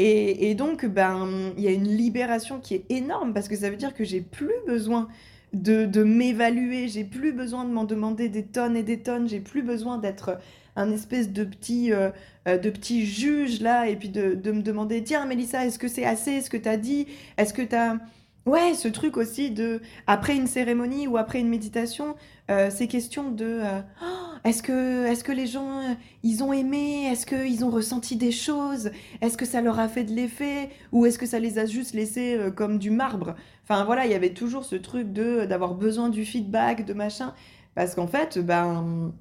[0.00, 3.74] Et, donc, ben, il y a une libération qui est énorme parce que ça veut
[3.74, 5.08] dire que j'ai plus besoin
[5.52, 9.62] de m'évaluer, j'ai plus besoin de m'en demander des tonnes et des tonnes, j'ai plus
[9.62, 10.38] besoin d'être
[10.78, 12.10] un espèce de petit, euh,
[12.46, 16.40] euh, de juge là, et puis de, me demander, tiens Mélissa, est-ce que c'est assez
[16.40, 17.06] ce que tu as dit
[17.36, 17.98] Est-ce que tu as...
[18.46, 22.14] Ouais, ce truc aussi de, après une cérémonie ou après une méditation,
[22.50, 23.60] euh, ces questions de,
[24.00, 24.06] oh,
[24.42, 25.82] est-ce que, est que les gens,
[26.22, 30.04] ils ont aimé Est-ce qu'ils ont ressenti des choses Est-ce que ça leur a fait
[30.04, 33.34] de l'effet Ou est-ce que ça les a juste laissés comme du marbre?
[33.64, 37.34] Enfin voilà, il y avait toujours ce truc de d'avoir besoin du feedback, de machin.
[37.74, 39.12] Parce qu'en fait, ben,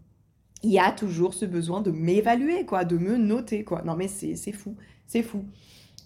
[0.63, 3.83] il y a toujours ce besoin de m'évaluer, quoi, de me noter, quoi.
[3.83, 5.45] Non mais c'est fou, c'est fou.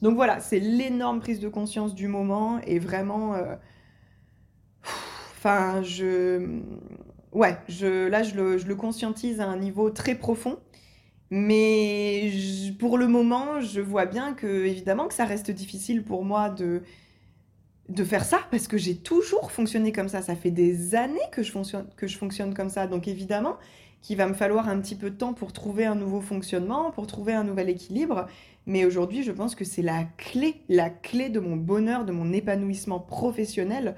[0.02, 3.36] Donc voilà, c'est l'énorme prise de conscience du moment et vraiment...
[3.36, 3.56] Euh,
[5.38, 6.62] enfin, je
[7.32, 10.60] ouais, je, là, je le, conscientise à un niveau très profond.
[11.30, 12.32] Mais
[12.80, 16.82] pour le moment, je vois bien que, évidemment, que ça reste difficile pour moi de,
[17.89, 20.22] de faire ça parce que j'ai toujours fonctionné comme ça.
[20.22, 22.88] Ça fait des années que je fonctionne, que je fonctionne comme ça.
[22.88, 23.58] Donc, évidemment,
[24.02, 27.08] qu'il va me falloir un petit peu de temps pour trouver un nouveau fonctionnement, pour
[27.08, 28.28] trouver un nouvel équilibre.
[28.66, 32.32] Mais aujourd'hui, je pense que c'est la clé, la clé de mon bonheur, de mon
[32.32, 33.95] épanouissement professionnel.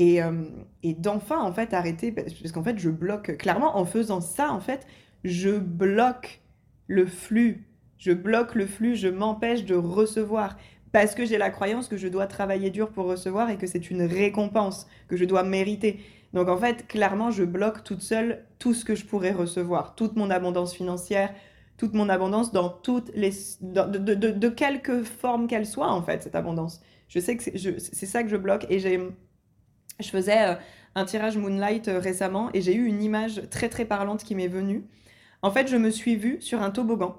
[0.00, 0.44] Euh,
[0.82, 4.60] et, d'enfin, en fait, arrêter, parce qu'en fait, je bloque, clairement, en faisant ça, en
[4.60, 4.86] fait,
[5.24, 6.40] je bloque
[6.86, 7.68] le flux.
[7.98, 10.56] Je bloque le flux, je m'empêche de recevoir.
[10.92, 13.90] Parce que j'ai la croyance que je dois travailler dur pour recevoir et que c'est
[13.90, 16.00] une récompense que je dois mériter.
[16.32, 20.16] Donc en fait, clairement, je bloque toute seule tout ce que je pourrais recevoir, toute
[20.16, 21.32] mon abondance financière,
[21.76, 26.80] toute mon abondance dans toutes les, de, quelque forme qu'elle soit en fait cette abondance.
[27.08, 29.00] Je sais que c'est ça que je bloque et j'ai
[30.00, 30.54] je faisais euh,
[30.94, 34.48] un tirage Moonlight euh, récemment et j'ai eu une image très très parlante qui m'est
[34.48, 34.84] venue.
[35.42, 37.16] En fait, je me suis vue sur un toboggan.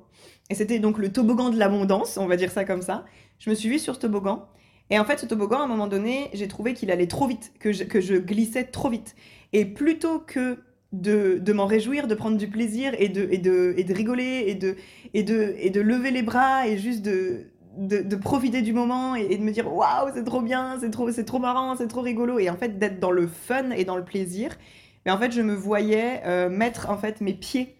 [0.49, 3.05] Et c'était donc le toboggan de l'abondance, on va dire ça comme ça.
[3.39, 4.47] Je me suis vue sur ce toboggan.
[4.89, 7.51] Et en fait, ce toboggan, à un moment donné, j'ai trouvé qu'il allait trop vite,
[7.59, 9.15] que je, glissais trop vite.
[9.53, 10.59] Et plutôt que
[10.93, 16.67] de, m'en réjouir, de prendre du plaisir et de, rigoler et de, lever les bras
[16.67, 20.89] et juste de, profiter du moment et, de me dire waouh, c'est trop bien, c'est
[20.89, 22.39] trop, c'est trop marrant, c'est trop rigolo.
[22.39, 24.57] Et en fait, d'être dans le fun et dans le plaisir.
[25.05, 27.75] Mais en fait, je me voyais euh, mettre en fait mes pieds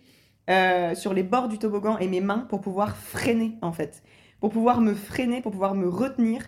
[0.49, 4.01] euh, sur les bords du toboggan et mes mains pour pouvoir freiner en fait,
[4.39, 6.41] pour pouvoir me freiner, pour pouvoir me retenir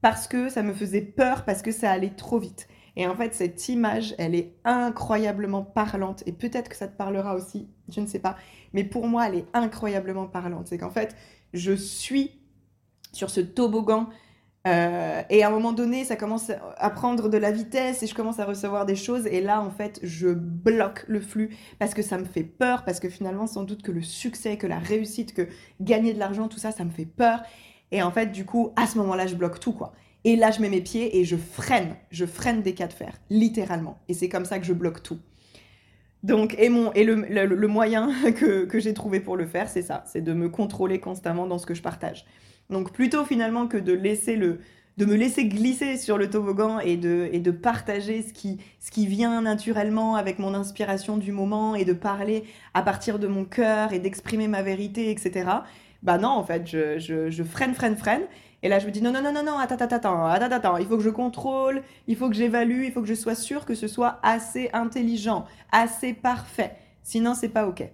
[0.00, 2.68] parce que ça me faisait peur, parce que ça allait trop vite.
[2.96, 6.24] Et en fait, cette image, elle est incroyablement parlante.
[6.26, 8.36] Et peut-être que ça te parlera aussi, je ne sais pas.
[8.72, 10.66] Mais pour moi, elle est incroyablement parlante.
[10.66, 11.14] C'est qu'en fait,
[11.52, 12.40] je suis
[13.12, 14.08] sur ce toboggan.
[14.66, 18.14] Euh, et à un moment donné, ça commence à prendre de la vitesse et je
[18.14, 19.26] commence à recevoir des choses.
[19.26, 22.98] Et là, en fait, je bloque le flux parce que ça me fait peur, parce
[22.98, 25.46] que finalement, sans doute que le succès, que la réussite, que
[25.80, 27.42] gagner de l'argent, tout ça, ça me fait peur.
[27.92, 29.92] Et en fait, du coup, à ce moment-là, je bloque tout, quoi.
[30.24, 31.96] Et là, je mets mes pieds et je freine.
[32.10, 33.98] Je freine des cas de fer, littéralement.
[34.08, 35.18] Et c'est comme ça que je bloque tout.
[36.22, 39.82] Donc, et, mon, et le, le moyen que, que j'ai trouvé pour le faire, c'est
[39.82, 42.26] ça, c'est de me contrôler constamment dans ce que je partage.
[42.70, 44.58] Donc plutôt finalement que de laisser le
[44.98, 48.90] de me laisser glisser sur le toboggan et de, et de partager ce qui, ce
[48.90, 52.42] qui vient naturellement avec mon inspiration du moment et de parler
[52.74, 55.50] à partir de mon cœur et d'exprimer ma vérité, etc.
[56.02, 58.22] Bah non, en fait, je, je, je, freine, freine, freine.
[58.62, 60.76] Et là, je me dis non, non, non, non, non, attends, attends, attends, attends, attends,
[60.76, 63.64] il faut que je contrôle, il faut que j'évalue, il faut que je sois sûre
[63.64, 66.76] que ce soit assez intelligent, assez parfait.
[67.02, 67.84] Sinon, c'est pas OK.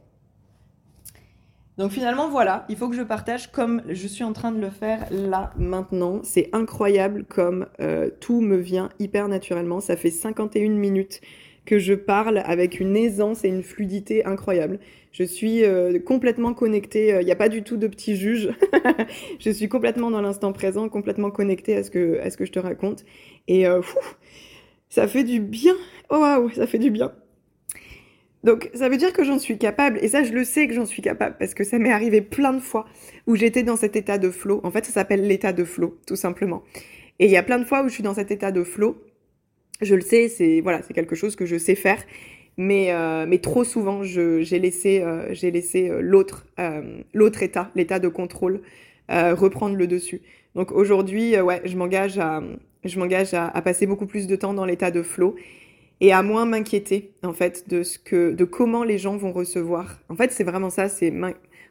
[1.77, 4.71] Donc finalement, voilà, il faut que je partage comme je suis en train de le
[4.71, 6.21] faire là, maintenant.
[6.23, 9.81] C'est incroyable comme euh, tout me vient hyper naturellement.
[9.81, 11.21] Ça fait 51 minutes
[11.65, 14.79] que je parle avec une aisance et une fluidité incroyable.
[15.13, 18.51] Je suis euh, complètement connectée, il n'y a pas du tout de petit juge.
[19.39, 22.53] je suis complètement dans l'instant présent, complètement connectée à ce que, à ce que je
[22.53, 23.05] te raconte.
[23.49, 23.81] Et euh,
[24.89, 25.75] ça fait du bien.
[26.11, 27.13] Oh waouh, ça fait du bien.
[28.45, 30.85] Donc ça veut dire que j'en suis capable, et ça je le sais que j'en
[30.85, 32.85] suis capable, parce que ça m'est arrivé plein de fois
[33.27, 34.61] où j'étais dans cet état de flow.
[34.65, 36.63] En fait, ça s'appelle l'état de flow, tout simplement.
[37.19, 38.99] Et il y a plein de fois où je suis dans cet état de flow.
[39.81, 42.03] Je le sais, c'est voilà, c'est quelque chose que je sais faire,
[42.57, 46.47] mais euh, mais trop souvent j'ai laissé euh, j'ai laissé euh, l'autre
[47.13, 48.61] l'autre état, l'état de contrôle,
[49.09, 50.23] reprendre le dessus.
[50.55, 52.43] Donc aujourd'hui, ouais, je m'engage à
[52.85, 55.35] je m'engage à, passer beaucoup plus de temps dans l'état de flow
[56.01, 59.99] et à moins m'inquiéter en fait de ce que de comment les gens vont recevoir.
[60.09, 61.13] En fait, c'est vraiment ça, c'est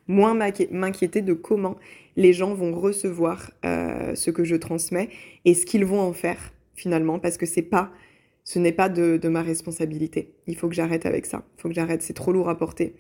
[0.07, 1.77] moins m'inquiéter de comment
[2.17, 5.09] les gens vont recevoir ce que je transmets
[5.45, 7.91] et ce qu'ils vont en faire finalement parce que c'est pas
[8.43, 10.33] ce n'est pas de, ma responsabilité.
[10.47, 11.45] Il faut que j'arrête avec ça.
[11.57, 12.93] Il faut que j'arrête, c'est trop lourd à porter.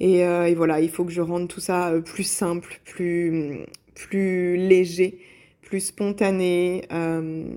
[0.00, 3.64] Et, euh, voilà, il faut que je rende tout ça euh, plus simple, plus
[3.94, 5.18] plus léger,
[5.62, 6.84] plus spontané.
[6.92, 7.48] Euh,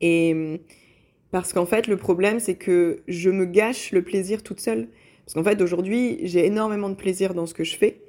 [0.00, 0.60] et
[1.30, 4.88] parce qu'en fait, le problème, c'est que je me gâche le plaisir toute seule.
[5.24, 8.00] Parce qu'en fait, aujourd'hui, j'ai énormément de plaisir dans ce que je fais.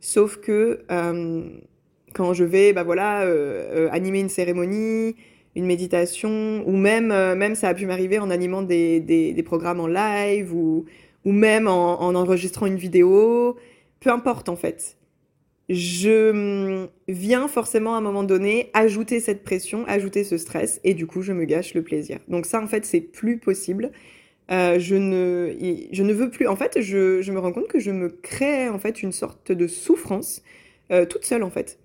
[0.00, 0.84] Sauf que
[2.14, 3.26] quand je vais, bah voilà,
[3.90, 5.16] animer une cérémonie,
[5.54, 9.86] une méditation, ou même, même ça a pu m'arriver en animant des, des, programmes en
[9.86, 10.86] live ou,
[11.24, 13.56] ou même en, enregistrant une vidéo,
[14.00, 14.96] peu importe en fait.
[15.68, 20.94] Je mm, viens forcément à un moment donné ajouter cette pression, ajouter ce stress, et
[20.94, 22.18] du coup je me gâche le plaisir.
[22.28, 23.90] Donc ça en fait c'est plus possible.
[24.50, 25.54] Euh, je, ne,
[25.92, 26.46] je ne veux plus.
[26.46, 29.52] En fait, je, je, me rends compte que je me crée en fait une sorte
[29.52, 30.42] de souffrance
[30.90, 31.78] euh, toute seule en fait.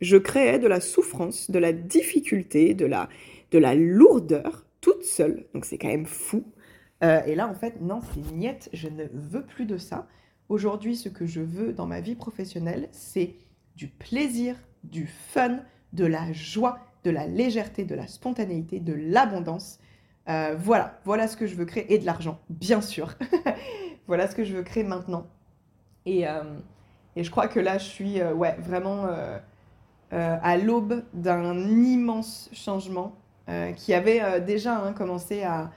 [0.00, 3.08] Je créais de la souffrance, de la difficulté, de la,
[3.50, 5.46] de la lourdeur toute seule.
[5.54, 6.44] Donc c'est quand même fou.
[7.02, 10.06] Euh, et là, en fait, non, c'est niette, je ne veux plus de ça.
[10.48, 13.34] Aujourd'hui, ce que je veux dans ma vie professionnelle, c'est
[13.74, 15.60] du plaisir, du fun,
[15.92, 19.78] de la joie, de la légèreté, de la spontanéité, de l'abondance.
[20.28, 21.92] Euh, voilà, voilà ce que je veux créer.
[21.92, 23.14] Et de l'argent, bien sûr.
[24.06, 25.26] voilà ce que je veux créer maintenant.
[26.04, 26.42] Et, euh,
[27.16, 29.06] et je crois que là, je suis ouais, vraiment
[30.12, 33.16] à l'aube d'un immense changement
[33.76, 35.70] qui avait déjà hein, commencé à,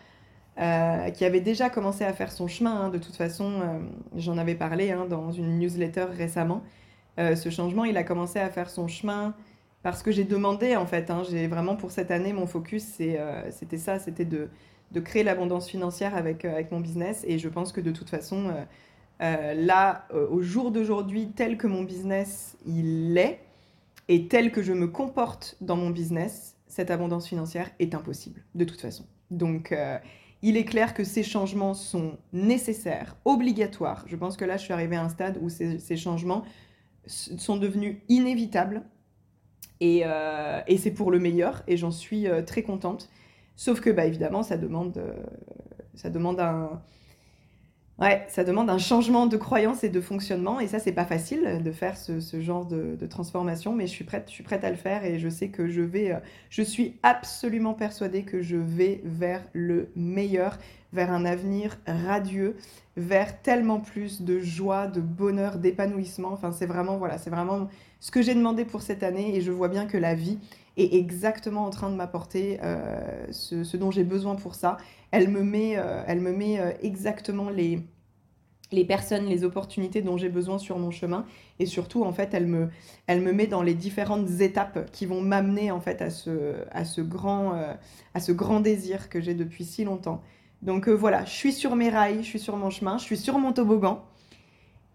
[0.59, 2.75] euh, qui avait déjà commencé à faire son chemin.
[2.75, 3.79] Hein, de toute façon, euh,
[4.17, 6.63] j'en avais parlé hein, dans une newsletter récemment.
[7.17, 9.33] Euh, ce changement, il a commencé à faire son chemin
[9.83, 11.09] parce que j'ai demandé, en fait.
[11.29, 14.49] J'ai vraiment pour cette année, mon focus, c'était ça, c'était de,
[14.91, 17.23] de, créer l'abondance financière avec, avec mon business.
[17.25, 18.53] Et je pense que de toute façon,
[19.21, 23.39] là, au jour d'aujourd'hui, tel que mon business, il est,
[24.09, 28.65] et tel que je me comporte dans mon business, cette abondance financière est impossible, de
[28.65, 29.05] toute façon.
[29.31, 29.73] Donc,
[30.41, 34.05] il est clair que ces changements sont nécessaires, obligatoires.
[34.07, 36.45] Je pense que là, je suis arrivée à un stade où ces, changements
[37.05, 38.83] sont devenus inévitables.
[39.81, 43.09] Euh, et, c'est pour le meilleur, et j'en suis euh, très contente.
[43.55, 45.13] Sauf que, bah, évidemment, ça demande, euh,
[45.93, 46.81] ça demande un,
[47.99, 50.61] Ouais, ça demande un changement de croyance et de fonctionnement.
[50.61, 54.23] Et ça, c'est pas facile de faire ce, genre de, transformation, mais je suis prête,
[54.27, 56.19] je suis prête à le faire et je sais que je vais, euh,
[56.49, 60.57] je suis absolument persuadée que je vais vers le meilleur,
[60.93, 62.55] vers un avenir radieux,
[62.95, 66.31] vers tellement plus de joie, de bonheur, d'épanouissement.
[66.31, 67.67] Enfin, c'est vraiment, voilà, c'est vraiment
[67.99, 70.39] ce que j'ai demandé pour cette année et je vois bien que la vie
[70.77, 74.77] est exactement en train de m'apporter euh, ce, dont j'ai besoin pour ça.
[75.11, 77.81] Elle me met, euh, elle me met euh, exactement les,
[78.71, 81.25] les personnes, les opportunités dont j'ai besoin sur mon chemin.
[81.59, 82.69] Et surtout, en fait, elle me,
[83.07, 86.85] elle me met dans les différentes étapes qui vont m'amener, en fait, à ce, à
[86.85, 87.53] ce, grand,
[88.13, 90.21] à ce grand désir que j'ai depuis si longtemps.
[90.61, 93.37] Donc voilà, je suis sur mes rails, je suis sur mon chemin, je suis sur
[93.39, 94.03] mon toboggan.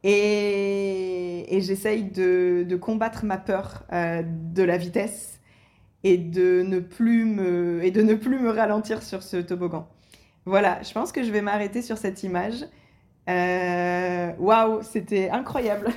[0.02, 5.40] Et, j'essaye de, de, combattre ma peur de la vitesse
[6.04, 9.88] et de ne plus me, et de ne plus me ralentir sur ce toboggan.
[10.44, 12.64] Voilà, je pense que je vais m'arrêter sur cette image.
[13.28, 15.88] Euh, waouh, c'était incroyable.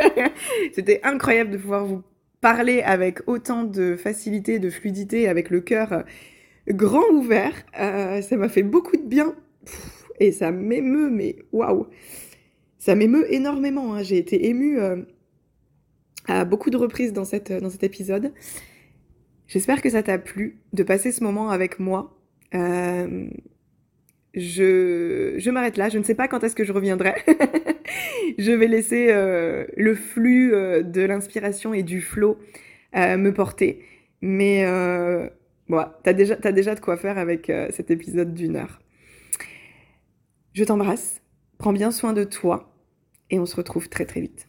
[0.72, 2.02] c'était incroyable de pouvoir vous
[2.40, 6.04] parler avec autant de facilité, de fluidité, avec le cœur
[6.68, 7.52] grand ouvert.
[7.78, 9.34] Euh, ça m'a fait beaucoup de bien.
[10.20, 11.86] Et ça m'émeut, mais waouh.
[12.78, 13.94] Ça m'émeut énormément.
[13.94, 14.02] Hein.
[14.02, 15.02] J'ai été émue euh,
[16.26, 18.32] à beaucoup de reprises dans, cette, dans cet épisode.
[19.46, 22.16] J'espère que ça t'a plu de passer ce moment avec moi.
[22.54, 23.28] Euh,
[24.34, 27.14] je, je m'arrête là, je ne sais pas quand est-ce que je reviendrai.
[28.38, 32.38] je vais laisser euh, le flux euh, de l'inspiration et du flow
[32.94, 33.84] me porter.
[34.22, 34.64] Mais
[35.68, 38.80] bon, t'as déjà, de quoi faire avec cet épisode d'une heure.
[40.52, 41.20] Je t'embrasse,
[41.58, 42.72] prends bien soin de toi
[43.30, 44.48] et on se retrouve très très vite.